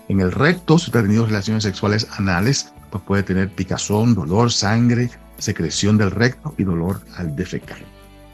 En 0.09 0.21
el 0.21 0.31
recto, 0.31 0.79
si 0.79 0.87
usted 0.87 1.01
ha 1.01 1.03
tenido 1.05 1.25
relaciones 1.25 1.63
sexuales 1.63 2.07
anales, 2.19 2.73
pues 2.91 3.03
puede 3.05 3.23
tener 3.23 3.49
picazón, 3.49 4.15
dolor, 4.15 4.53
sangre, 4.53 5.11
secreción 5.39 5.97
del 5.97 6.11
recto 6.11 6.55
y 6.59 6.65
dolor 6.65 7.01
al 7.17 7.35
defecar. 7.35 7.79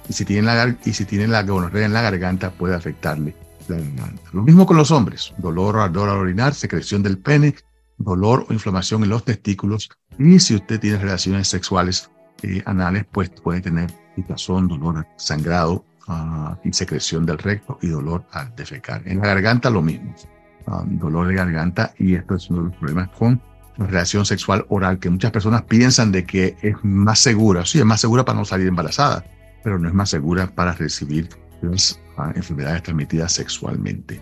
Y 0.08 0.12
si 0.12 0.24
tiene 0.24 0.42
la, 0.42 0.76
y 0.84 0.92
si 0.92 1.04
tiene 1.04 1.28
la 1.28 1.42
gonorrea 1.42 1.86
en 1.86 1.92
la 1.92 2.02
garganta, 2.02 2.50
puede 2.50 2.74
afectarle 2.74 3.36
la 3.68 3.76
garganta. 3.76 4.22
Lo 4.32 4.42
mismo 4.42 4.66
con 4.66 4.76
los 4.76 4.90
hombres, 4.90 5.34
dolor 5.38 5.76
o 5.76 5.82
ardor 5.82 6.08
al 6.08 6.18
orinar, 6.18 6.54
secreción 6.54 7.02
del 7.02 7.18
pene, 7.18 7.54
dolor 7.98 8.46
o 8.48 8.52
inflamación 8.52 9.02
en 9.04 9.10
los 9.10 9.24
testículos. 9.24 9.88
Y 10.18 10.38
si 10.38 10.54
usted 10.54 10.80
tiene 10.80 10.98
relaciones 10.98 11.48
sexuales 11.48 12.10
eh, 12.42 12.62
anales, 12.66 13.04
pues 13.10 13.30
puede 13.30 13.60
tener 13.60 13.90
picazón, 14.14 14.68
dolor, 14.68 15.06
sangrado 15.16 15.84
uh, 16.08 16.54
y 16.64 16.72
secreción 16.72 17.26
del 17.26 17.38
recto 17.38 17.78
y 17.82 17.88
dolor 17.88 18.24
al 18.32 18.54
defecar. 18.56 19.02
En 19.04 19.18
la 19.18 19.26
garganta 19.26 19.70
lo 19.70 19.82
mismo, 19.82 20.14
um, 20.66 20.98
dolor 20.98 21.28
de 21.28 21.34
garganta 21.34 21.92
y 21.98 22.14
esto 22.14 22.36
es 22.36 22.48
uno 22.50 22.62
de 22.62 22.68
los 22.68 22.76
problemas 22.76 23.08
con 23.10 23.40
la 23.76 23.86
relación 23.86 24.24
sexual 24.24 24.64
oral, 24.70 24.98
que 24.98 25.10
muchas 25.10 25.30
personas 25.30 25.62
piensan 25.62 26.10
de 26.10 26.24
que 26.24 26.56
es 26.62 26.76
más 26.82 27.18
segura. 27.18 27.66
Sí, 27.66 27.78
es 27.78 27.84
más 27.84 28.00
segura 28.00 28.24
para 28.24 28.38
no 28.38 28.44
salir 28.46 28.66
embarazada, 28.66 29.24
pero 29.62 29.78
no 29.78 29.86
es 29.88 29.94
más 29.94 30.08
segura 30.08 30.46
para 30.46 30.72
recibir 30.72 31.28
las 31.60 32.00
uh, 32.16 32.30
enfermedades 32.34 32.82
transmitidas 32.84 33.32
sexualmente. 33.32 34.20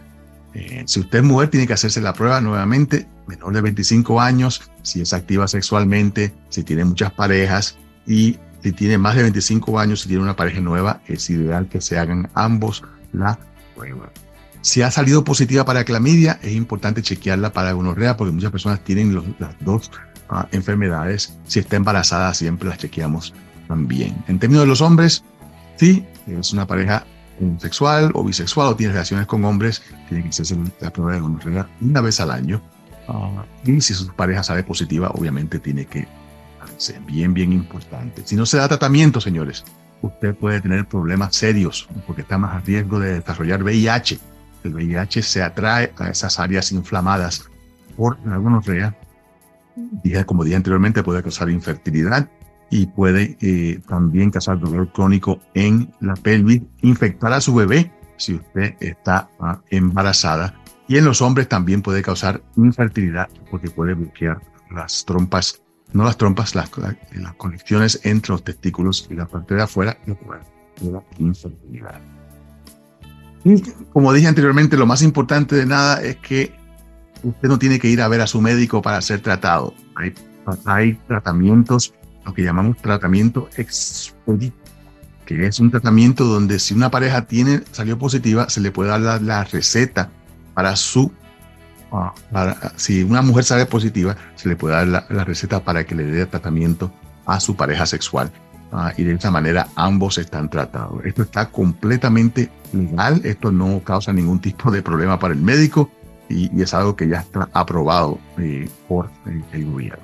Eh, 0.54 0.84
si 0.86 1.00
usted 1.00 1.18
es 1.18 1.24
mujer, 1.24 1.50
tiene 1.50 1.66
que 1.66 1.72
hacerse 1.72 2.00
la 2.00 2.12
prueba 2.12 2.40
nuevamente, 2.40 3.06
menor 3.26 3.52
de 3.52 3.60
25 3.60 4.20
años, 4.20 4.70
si 4.82 5.00
es 5.00 5.12
activa 5.12 5.48
sexualmente, 5.48 6.32
si 6.48 6.62
tiene 6.62 6.84
muchas 6.84 7.12
parejas 7.12 7.76
y 8.06 8.38
si 8.62 8.72
tiene 8.72 8.96
más 8.96 9.16
de 9.16 9.22
25 9.22 9.78
años, 9.78 10.02
si 10.02 10.08
tiene 10.08 10.22
una 10.22 10.36
pareja 10.36 10.60
nueva, 10.60 11.00
es 11.06 11.28
ideal 11.28 11.68
que 11.68 11.80
se 11.80 11.98
hagan 11.98 12.30
ambos 12.34 12.82
la 13.12 13.38
prueba. 13.74 14.10
Si 14.60 14.80
ha 14.80 14.90
salido 14.90 15.24
positiva 15.24 15.64
para 15.64 15.84
clamidia, 15.84 16.38
es 16.42 16.52
importante 16.52 17.02
chequearla 17.02 17.52
para 17.52 17.72
gonorrea 17.72 18.16
porque 18.16 18.32
muchas 18.32 18.50
personas 18.50 18.82
tienen 18.82 19.14
las 19.38 19.54
dos 19.60 19.90
ah, 20.30 20.48
enfermedades. 20.52 21.36
Si 21.46 21.58
está 21.58 21.76
embarazada, 21.76 22.32
siempre 22.32 22.70
las 22.70 22.78
chequeamos 22.78 23.34
también. 23.68 24.16
En 24.28 24.38
términos 24.38 24.62
de 24.62 24.68
los 24.68 24.80
hombres, 24.80 25.22
sí, 25.76 26.06
es 26.26 26.52
una 26.54 26.66
pareja 26.66 27.04
sexual 27.58 28.10
o 28.14 28.24
bisexual 28.24 28.68
o 28.68 28.76
tiene 28.76 28.92
relaciones 28.92 29.26
con 29.26 29.44
hombres, 29.44 29.82
tiene 30.08 30.22
que 30.22 30.30
hacerse 30.30 30.56
la 30.80 30.90
prueba 30.90 31.14
de 31.14 31.20
gonorrea 31.20 31.68
una 31.80 32.00
vez 32.00 32.20
al 32.20 32.30
año. 32.30 32.62
Ah, 33.08 33.44
y 33.64 33.80
si 33.80 33.94
su 33.94 34.06
pareja 34.14 34.42
sale 34.42 34.62
positiva, 34.62 35.10
obviamente 35.10 35.58
tiene 35.58 35.86
que 35.86 36.06
ser 36.76 37.00
bien, 37.00 37.34
bien 37.34 37.52
importante. 37.52 38.22
Si 38.24 38.36
no 38.36 38.46
se 38.46 38.56
da 38.56 38.68
tratamiento, 38.68 39.20
señores, 39.20 39.64
usted 40.02 40.34
puede 40.34 40.60
tener 40.60 40.86
problemas 40.86 41.36
serios 41.36 41.88
porque 42.06 42.22
está 42.22 42.38
más 42.38 42.56
a 42.56 42.60
riesgo 42.60 42.98
de 42.98 43.14
desarrollar 43.20 43.62
VIH. 43.62 44.18
El 44.64 44.74
VIH 44.74 45.22
se 45.22 45.42
atrae 45.42 45.92
a 45.98 46.08
esas 46.08 46.38
áreas 46.38 46.72
inflamadas 46.72 47.44
por 47.96 48.18
la 48.26 48.38
gonorrea. 48.38 48.96
Como 50.26 50.44
dije 50.44 50.56
anteriormente, 50.56 51.02
puede 51.02 51.22
causar 51.22 51.50
infertilidad 51.50 52.28
y 52.74 52.86
puede 52.86 53.38
eh, 53.40 53.80
también 53.86 54.32
causar 54.32 54.58
dolor 54.58 54.90
crónico 54.90 55.38
en 55.54 55.94
la 56.00 56.16
pelvis, 56.16 56.60
infectar 56.82 57.32
a 57.32 57.40
su 57.40 57.54
bebé 57.54 57.92
si 58.16 58.34
usted 58.34 58.74
está 58.80 59.30
ah, 59.38 59.60
embarazada. 59.70 60.60
Y 60.88 60.96
en 60.96 61.04
los 61.04 61.22
hombres 61.22 61.48
también 61.48 61.82
puede 61.82 62.02
causar 62.02 62.42
infertilidad 62.56 63.28
porque 63.48 63.70
puede 63.70 63.94
bloquear 63.94 64.40
las 64.72 65.04
trompas, 65.04 65.62
no 65.92 66.02
las 66.02 66.18
trompas, 66.18 66.56
las, 66.56 66.68
las 67.12 67.34
conexiones 67.36 68.00
entre 68.02 68.32
los 68.32 68.42
testículos 68.42 69.06
y 69.08 69.14
la 69.14 69.26
parte 69.26 69.54
de 69.54 69.62
afuera 69.62 69.96
y 70.82 70.90
la 70.90 71.00
infertilidad. 71.18 72.00
Y 73.44 73.62
como 73.92 74.12
dije 74.12 74.26
anteriormente, 74.26 74.76
lo 74.76 74.86
más 74.86 75.02
importante 75.02 75.54
de 75.54 75.66
nada 75.66 76.02
es 76.02 76.16
que 76.16 76.52
usted 77.22 77.48
no 77.48 77.56
tiene 77.60 77.78
que 77.78 77.86
ir 77.86 78.02
a 78.02 78.08
ver 78.08 78.20
a 78.20 78.26
su 78.26 78.40
médico 78.40 78.82
para 78.82 79.00
ser 79.00 79.20
tratado. 79.20 79.74
Hay, 79.94 80.12
hay 80.64 80.94
tratamientos 81.06 81.94
lo 82.24 82.34
que 82.34 82.42
llamamos 82.42 82.76
tratamiento 82.78 83.48
expedito. 83.56 84.56
que 85.26 85.46
es 85.46 85.58
un 85.60 85.70
tratamiento 85.70 86.24
donde 86.24 86.58
si 86.58 86.74
una 86.74 86.90
pareja 86.90 87.26
tiene, 87.26 87.62
salió 87.72 87.98
positiva, 87.98 88.48
se 88.48 88.60
le 88.60 88.70
puede 88.70 88.90
dar 88.90 89.00
la, 89.00 89.18
la 89.18 89.44
receta 89.44 90.10
para 90.54 90.76
su 90.76 91.10
si 92.76 93.02
una 93.02 93.22
mujer 93.22 93.44
sale 93.44 93.66
positiva, 93.66 94.16
se 94.34 94.48
le 94.48 94.56
puede 94.56 94.74
dar 94.74 95.06
la, 95.08 95.24
receta 95.24 95.62
para 95.62 95.84
que 95.84 95.94
le 95.94 96.04
dé 96.04 96.26
tratamiento 96.26 96.90
a 97.26 97.40
su 97.40 97.56
pareja 97.56 97.86
sexual. 97.86 98.30
Ah, 98.72 98.92
y 98.96 99.04
de 99.04 99.12
esa 99.12 99.30
manera 99.30 99.68
ambos 99.76 100.18
están 100.18 100.50
tratados. 100.50 101.04
Esto 101.04 101.22
está 101.22 101.50
completamente 101.50 102.50
legal, 102.72 103.20
esto 103.22 103.52
no 103.52 103.80
causa 103.84 104.12
ningún 104.12 104.40
tipo 104.40 104.70
de 104.70 104.82
problema 104.82 105.18
para 105.18 105.34
el 105.34 105.40
médico 105.40 105.90
y, 106.28 106.60
es 106.60 106.74
algo 106.74 106.96
que 106.96 107.06
ya 107.06 107.20
está 107.20 107.48
aprobado 107.52 108.18
eh, 108.38 108.68
por 108.88 109.10
el, 109.52 109.64
gobierno. 109.64 110.02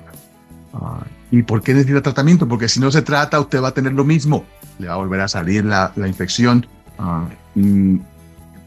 Ah, 0.73 1.03
¿Y 1.31 1.43
por 1.43 1.63
qué 1.63 1.73
necesita 1.73 2.01
tratamiento? 2.01 2.47
Porque 2.47 2.67
si 2.67 2.79
no 2.79 2.91
se 2.91 3.01
trata, 3.01 3.39
usted 3.39 3.61
va 3.61 3.69
a 3.69 3.73
tener 3.73 3.93
lo 3.93 4.03
mismo, 4.03 4.45
le 4.79 4.87
va 4.87 4.93
a 4.93 4.97
volver 4.97 5.21
a 5.21 5.27
salir 5.27 5.65
la, 5.65 5.91
la 5.95 6.07
infección. 6.07 6.67
Ah, 6.99 7.25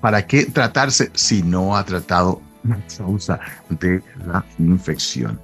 ¿Para 0.01 0.27
qué 0.27 0.47
tratarse 0.47 1.11
si 1.15 1.43
no 1.43 1.77
ha 1.77 1.85
tratado 1.85 2.41
la 2.65 2.79
causa 2.97 3.41
de 3.69 4.03
la 4.27 4.45
infección. 4.59 5.39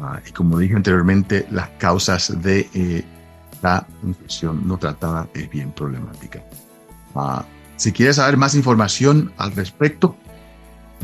Ah, 0.00 0.20
y 0.26 0.30
como 0.32 0.58
dije 0.58 0.76
anteriormente, 0.76 1.46
las 1.50 1.68
causas 1.78 2.40
de 2.42 2.68
eh, 2.74 3.04
la 3.62 3.86
infección 4.04 4.66
no 4.66 4.78
tratada 4.78 5.28
es 5.34 5.50
bien 5.50 5.72
problemática. 5.72 6.42
Ah, 7.14 7.44
si 7.76 7.92
quieres 7.92 8.16
saber 8.16 8.36
más 8.36 8.54
información 8.54 9.32
al 9.36 9.52
respecto 9.52 10.16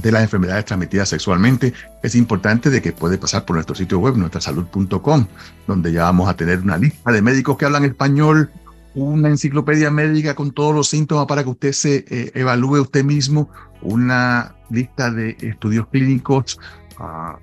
de 0.03 0.13
las 0.13 0.23
enfermedades 0.23 0.65
transmitidas 0.65 1.09
sexualmente, 1.09 1.73
es 2.03 2.15
importante 2.15 2.71
de 2.71 2.83
que 2.83 2.93
puede 2.93 3.19
pasar 3.19 3.45
por 3.45 3.57
nuestro 3.57 3.75
sitio 3.75 3.99
web, 3.99 4.17
nuestrasalud.com, 4.17 5.27
donde 5.67 5.93
ya 5.93 6.05
vamos 6.05 6.29
a 6.29 6.37
tener 6.37 6.61
una 6.61 6.77
lista 6.77 7.13
de 7.13 7.23
médicos 7.23 7.57
que 7.57 7.65
hablan 7.65 7.85
español, 7.85 8.51
una 8.95 9.29
enciclopedia 9.29 9.91
médica 9.91 10.35
con 10.35 10.53
todos 10.53 10.75
los 10.75 10.89
síntomas 10.89 11.27
para 11.27 11.43
que 11.43 11.51
usted 11.51 11.73
se 11.73 12.05
eh, 12.09 12.33
evalúe 12.35 12.81
usted 12.81 13.05
mismo, 13.05 13.51
una 13.83 14.55
lista 14.71 15.11
de 15.11 15.37
estudios 15.41 15.87
clínicos, 15.89 16.59
ah, 16.99 17.39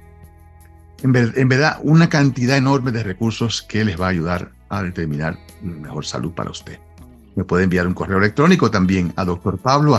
en, 1.04 1.12
verdad 1.50 1.80
una 1.84 2.10
cantidad 2.10 2.58
enorme 2.58 2.92
de 2.92 3.04
recursos 3.04 3.62
que 3.62 3.84
les 3.84 4.00
va 4.00 4.08
a 4.08 4.10
ayudar 4.10 4.52
a 4.70 4.82
determinar 4.84 5.38
mejor 5.62 6.06
salud 6.06 6.32
para 6.32 6.50
usted. 6.50 6.80
Me 7.36 7.44
puede 7.44 7.66
enviar 7.66 7.88
un 7.88 7.94
correo 7.94 8.20
electrónico 8.20 8.72
también 8.72 9.14
a 9.16 9.26
doctorpablo 9.26 9.96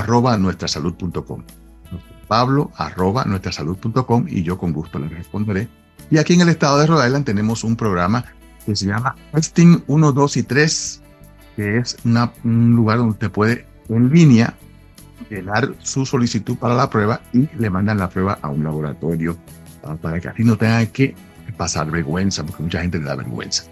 arroba 2.35 2.35
nuestrasalud.com. 2.35 2.35
Pablo 2.35 2.73
arroba 2.77 3.25
nuestrasalud.com 3.25 4.27
y 4.29 4.43
yo 4.43 4.59
con 4.59 4.73
gusto 4.73 4.99
le 4.99 5.09
responderé. 5.09 5.69
Y 6.11 6.19
aquí 6.19 6.35
en 6.35 6.41
el 6.41 6.49
estado 6.49 6.79
de 6.79 6.87
Rhode 6.87 7.07
Island 7.07 7.25
tenemos 7.25 7.65
un 7.65 7.77
programa 7.77 8.25
que 8.67 8.75
se 8.75 8.87
llama 8.87 9.15
Testing 9.33 9.85
1, 9.87 10.13
2 10.13 10.37
y 10.37 10.43
3 10.43 11.01
que 11.57 11.79
es 11.79 11.97
un 12.05 12.75
lugar 12.75 12.99
donde 12.99 13.13
usted 13.13 13.31
puede 13.31 13.67
en 13.89 14.11
línea 14.11 14.55
llenar 15.31 15.73
su 15.83 16.05
solicitud 16.05 16.57
para 16.57 16.75
la 16.75 16.91
prueba 16.91 17.21
y 17.33 17.49
le 17.57 17.71
mandan 17.71 17.99
la 17.99 18.09
prueba 18.09 18.41
a 18.43 18.49
un 18.49 18.65
laboratorio 18.65 19.37
para 20.01 20.19
que 20.21 20.29
así 20.29 20.43
no 20.45 20.57
tenga 20.57 20.87
que 20.87 21.15
pasar 21.57 21.91
vergüenza, 21.91 22.45
porque 22.45 22.63
mucha 22.63 22.81
gente 22.81 22.99
le 22.99 23.05
da 23.05 23.17
vergüenza. 23.17 23.65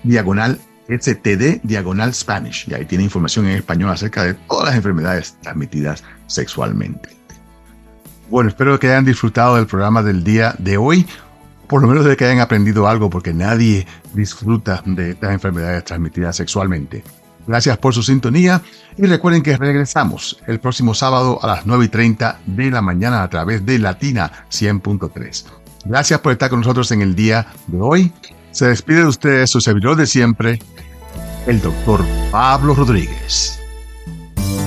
diagonal 0.03 0.59
STD 0.87 1.61
diagonal 1.63 2.13
Spanish. 2.13 2.67
Y 2.67 2.73
ahí 2.73 2.85
tiene 2.85 3.03
información 3.03 3.45
en 3.45 3.57
español 3.57 3.91
acerca 3.91 4.23
de 4.23 4.33
todas 4.33 4.65
las 4.65 4.75
enfermedades 4.75 5.37
transmitidas 5.41 6.03
sexualmente. 6.27 7.09
Bueno, 8.29 8.49
espero 8.49 8.79
que 8.79 8.87
hayan 8.87 9.05
disfrutado 9.05 9.55
del 9.55 9.67
programa 9.67 10.03
del 10.03 10.23
día 10.23 10.55
de 10.57 10.77
hoy. 10.77 11.05
Por 11.67 11.81
lo 11.81 11.87
menos 11.87 12.03
de 12.03 12.17
que 12.17 12.25
hayan 12.25 12.39
aprendido 12.39 12.87
algo, 12.87 13.09
porque 13.09 13.33
nadie 13.33 13.87
disfruta 14.13 14.83
de 14.85 15.11
estas 15.11 15.31
enfermedades 15.31 15.85
transmitidas 15.85 16.35
sexualmente. 16.35 17.03
Gracias 17.47 17.77
por 17.77 17.93
su 17.93 18.03
sintonía 18.03 18.61
y 18.97 19.05
recuerden 19.05 19.43
que 19.43 19.57
regresamos 19.57 20.39
el 20.47 20.59
próximo 20.59 20.93
sábado 20.93 21.39
a 21.41 21.47
las 21.47 21.65
9 21.65 21.85
y 21.85 21.87
30 21.87 22.39
de 22.45 22.71
la 22.71 22.81
mañana 22.81 23.23
a 23.23 23.29
través 23.29 23.65
de 23.65 23.79
Latina 23.79 24.45
100.3. 24.49 25.45
Gracias 25.85 26.19
por 26.19 26.31
estar 26.31 26.49
con 26.49 26.59
nosotros 26.59 26.91
en 26.91 27.01
el 27.01 27.15
día 27.15 27.47
de 27.67 27.81
hoy 27.81 28.13
se 28.51 28.67
despide 28.67 28.99
de 28.99 29.07
ustedes 29.07 29.49
su 29.49 29.61
servidor 29.61 29.95
de 29.95 30.05
siempre, 30.05 30.59
el 31.47 31.61
doctor 31.61 32.03
Pablo 32.31 32.75
Rodríguez. 32.75 33.60